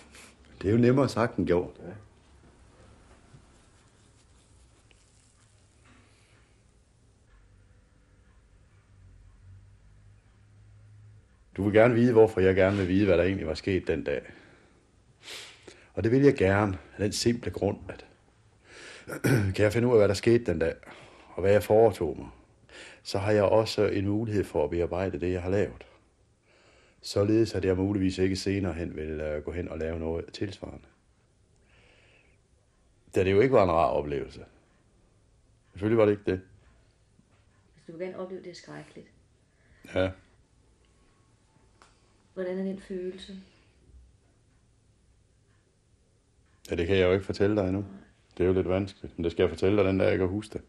Det 0.62 0.68
er 0.68 0.72
jo 0.72 0.78
nemmere 0.78 1.10
sagt 1.10 1.38
end 1.38 1.48
gjort. 1.48 1.70
Ja. 1.80 1.92
Du 11.58 11.64
vil 11.64 11.74
gerne 11.74 11.94
vide, 11.94 12.12
hvorfor 12.12 12.42
jeg 12.42 12.56
gerne 12.56 12.78
vil 12.78 12.88
vide, 12.88 13.06
hvad 13.06 13.18
der 13.18 13.24
egentlig 13.24 13.48
var 13.48 13.54
sket 13.54 13.88
den 13.88 14.04
dag. 14.04 14.22
Og 15.94 16.04
det 16.04 16.12
vil 16.12 16.22
jeg 16.22 16.36
gerne 16.36 16.78
af 16.94 17.00
den 17.00 17.12
simple 17.12 17.52
grund, 17.52 17.78
at 17.90 18.06
kan 19.56 19.64
jeg 19.64 19.74
finde 19.74 19.88
ud 19.88 19.94
af, 19.94 20.00
hvad 20.00 20.08
der 20.08 20.14
skete 20.14 20.46
den 20.46 20.60
dag, 20.60 20.76
og 21.34 21.42
hvad 21.42 21.52
jeg 21.52 21.64
foretog 21.64 22.18
mig, 22.18 22.30
så 23.04 23.18
har 23.18 23.32
jeg 23.32 23.44
også 23.44 23.86
en 23.86 24.08
mulighed 24.08 24.44
for 24.44 24.64
at 24.64 24.70
bearbejde 24.70 25.20
det, 25.20 25.32
jeg 25.32 25.42
har 25.42 25.50
lavet. 25.50 25.86
Således 27.02 27.56
at 27.56 27.66
jeg 27.66 27.78
muligvis 27.78 28.18
ikke 28.18 28.36
senere 28.36 28.74
hen 28.74 28.96
vil 28.96 29.10
øh, 29.10 29.44
gå 29.44 29.52
hen 29.52 29.68
og 29.68 29.78
lave 29.78 30.00
noget 30.00 30.34
tilsvarende. 30.34 30.88
Da 33.16 33.24
det 33.24 33.32
jo 33.32 33.42
ikke 33.42 33.54
var 33.54 33.64
en 33.64 33.72
rar 33.72 33.88
oplevelse. 33.88 34.46
Selvfølgelig 35.72 35.98
var 35.98 36.06
det 36.06 36.12
ikke 36.12 36.32
det. 36.32 36.42
Hvis 37.74 37.84
du 37.88 37.92
vil 37.92 38.02
gerne 38.02 38.18
opleve 38.18 38.44
det 38.44 38.58
skrækkeligt. 38.58 39.08
Ja. 39.96 40.12
Hvordan 42.34 42.60
er 42.60 42.64
den 42.64 42.80
følelse? 42.80 43.34
ja, 46.72 46.76
det 46.76 46.88
kan 46.88 46.98
jeg 46.98 47.08
jo 47.08 47.14
ikke 47.14 47.26
fortælle 47.26 47.56
dig 47.56 47.68
endnu. 47.68 47.86
Det 48.38 48.44
er 48.44 48.48
jo 48.48 48.54
lidt 48.54 48.70
vanskeligt, 48.70 49.18
men 49.18 49.24
det 49.24 49.32
skal 49.32 49.44
jeg 49.44 49.50
fortælle 49.50 49.78
dig 49.78 49.86
den 49.86 49.98
dag, 49.98 50.10
jeg 50.10 50.18
kan 50.18 50.28
huske 50.28 50.54
det. 50.54 50.62